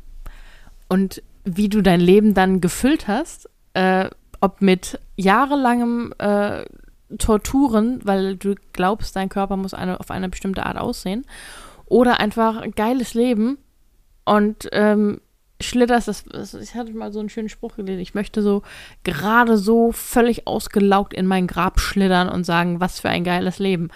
[0.87, 4.09] Und wie du dein Leben dann gefüllt hast, äh,
[4.39, 6.63] ob mit jahrelangem äh,
[7.17, 11.25] Torturen, weil du glaubst, dein Körper muss eine, auf eine bestimmte Art aussehen,
[11.85, 13.57] oder einfach ein geiles Leben
[14.35, 15.21] und ähm,
[15.61, 18.63] schlitterst, das, das, ich hatte mal so einen schönen Spruch gelesen, ich möchte so
[19.03, 23.89] gerade so völlig ausgelaugt in mein Grab schlittern und sagen, was für ein geiles Leben.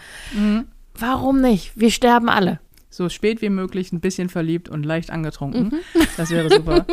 [0.97, 1.71] Warum nicht?
[1.75, 2.59] Wir sterben alle.
[2.89, 5.73] So spät wie möglich, ein bisschen verliebt und leicht angetrunken.
[6.17, 6.85] Das wäre super.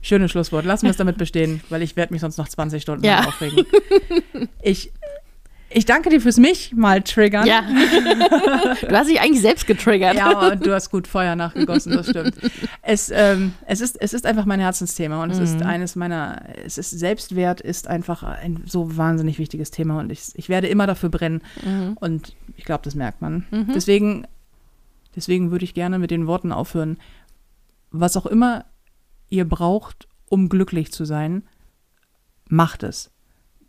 [0.00, 0.64] Schönes Schlusswort.
[0.64, 3.20] Lassen wir es damit bestehen, weil ich werde mich sonst noch 20 Stunden Ja.
[3.26, 3.64] aufregen.
[4.62, 4.90] Ich,
[5.74, 7.46] ich danke dir fürs mich mal triggern.
[7.46, 7.62] Ja.
[8.80, 10.16] du hast dich eigentlich selbst getriggert.
[10.16, 12.34] Ja, aber du hast gut Feuer nachgegossen, das stimmt.
[12.82, 16.78] Es, ähm, es, ist, es ist einfach mein Herzensthema und es ist eines meiner, es
[16.78, 21.08] ist Selbstwert ist einfach ein so wahnsinnig wichtiges Thema und ich, ich werde immer dafür
[21.08, 21.42] brennen
[22.00, 23.46] und ich glaube, das merkt man.
[23.74, 24.26] Deswegen,
[25.14, 26.98] deswegen würde ich gerne mit den Worten aufhören,
[27.90, 28.64] was auch immer
[29.28, 31.44] ihr braucht, um glücklich zu sein,
[32.48, 33.11] macht es.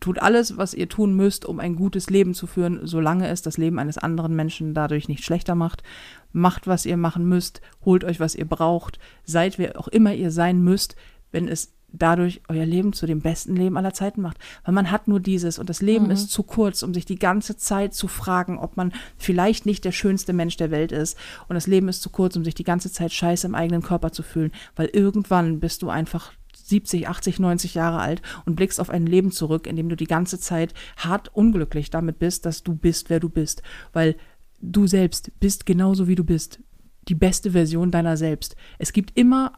[0.04, 3.58] Tut alles, was ihr tun müsst, um ein gutes Leben zu führen, solange es das
[3.58, 5.82] Leben eines anderen Menschen dadurch nicht schlechter macht.
[6.34, 10.30] Macht, was ihr machen müsst, holt euch, was ihr braucht, seid, wer auch immer ihr
[10.30, 10.98] sein müsst,
[11.32, 14.40] wenn es dadurch euer Leben zu dem besten Leben aller Zeiten macht.
[14.66, 17.56] Weil man hat nur dieses und das Leben ist zu kurz, um sich die ganze
[17.56, 21.18] Zeit zu fragen, ob man vielleicht nicht der schönste Mensch der Welt ist.
[21.48, 24.12] Und das Leben ist zu kurz, um sich die ganze Zeit scheiße im eigenen Körper
[24.12, 24.52] zu fühlen.
[24.76, 26.34] Weil irgendwann bist du einfach
[26.64, 30.08] 70, 80, 90 Jahre alt und blickst auf ein Leben zurück, in dem du die
[30.08, 33.62] ganze Zeit hart unglücklich damit bist, dass du bist, wer du bist.
[33.92, 34.16] Weil
[34.62, 36.60] du selbst bist genauso, wie du bist.
[37.10, 38.56] Die beste Version deiner selbst.
[38.80, 39.54] Es gibt immer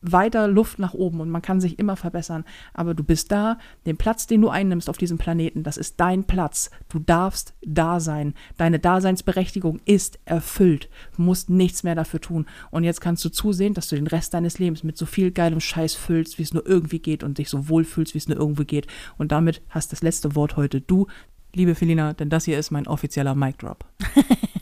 [0.00, 2.44] weiter Luft nach oben und man kann sich immer verbessern.
[2.74, 6.24] Aber du bist da, den Platz, den du einnimmst auf diesem Planeten, das ist dein
[6.24, 6.70] Platz.
[6.88, 8.34] Du darfst da sein.
[8.56, 10.88] Deine Daseinsberechtigung ist erfüllt.
[11.16, 12.46] Du musst nichts mehr dafür tun.
[12.70, 15.60] Und jetzt kannst du zusehen, dass du den Rest deines Lebens mit so viel geilem
[15.60, 18.38] Scheiß füllst, wie es nur irgendwie geht und dich so wohl fühlst, wie es nur
[18.38, 18.86] irgendwie geht.
[19.16, 21.06] Und damit hast das letzte Wort heute du,
[21.54, 23.84] liebe Felina, denn das hier ist mein offizieller Mic Drop.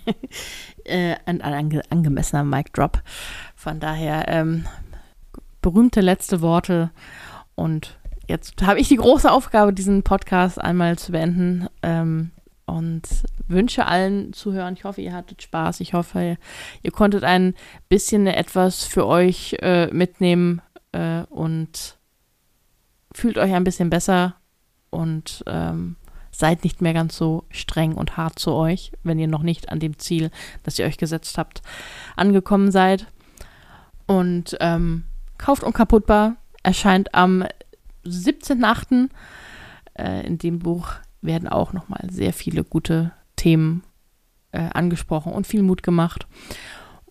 [0.84, 3.02] äh, ein, ein ange angemessener Mic Drop.
[3.54, 4.64] Von daher ähm,
[5.66, 6.92] berühmte letzte Worte.
[7.56, 7.98] Und
[8.28, 11.66] jetzt habe ich die große Aufgabe, diesen Podcast einmal zu beenden.
[11.82, 12.30] Ähm,
[12.66, 13.02] und
[13.48, 15.80] wünsche allen Zuhörern, ich hoffe, ihr hattet Spaß.
[15.80, 16.38] Ich hoffe,
[16.84, 17.54] ihr, konntet ein
[17.88, 20.62] bisschen etwas für euch äh, mitnehmen
[20.92, 21.98] äh, und
[23.12, 24.36] fühlt euch ein bisschen besser
[24.90, 25.96] und ähm,
[26.30, 29.80] seid nicht mehr ganz so streng und hart zu euch, wenn ihr noch nicht an
[29.80, 30.30] dem Ziel,
[30.62, 31.62] das ihr euch gesetzt habt,
[32.14, 33.06] angekommen seid.
[34.06, 35.04] Und ähm,
[35.38, 37.44] Kauft Unkaputtbar erscheint am
[38.04, 39.08] 17.8.
[39.94, 43.82] Äh, in dem Buch werden auch nochmal sehr viele gute Themen
[44.52, 46.26] äh, angesprochen und viel Mut gemacht.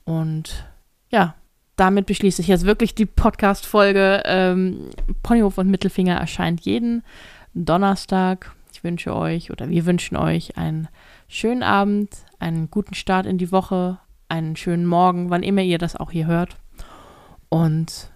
[0.04, 0.66] Und
[1.10, 1.36] ja,
[1.76, 4.24] damit beschließe ich jetzt wirklich die Podcast-Folge.
[4.26, 4.90] Ähm,
[5.24, 7.04] Ponyhof und Mittelfinger erscheint jeden
[7.54, 8.54] Donnerstag.
[8.72, 10.88] Ich wünsche euch oder wir wünschen euch einen
[11.28, 12.10] schönen Abend,
[12.40, 14.00] einen guten Start in die Woche,
[14.30, 16.58] einen schönen Morgen, wann immer ihr das auch hier hört.
[17.50, 18.12] Und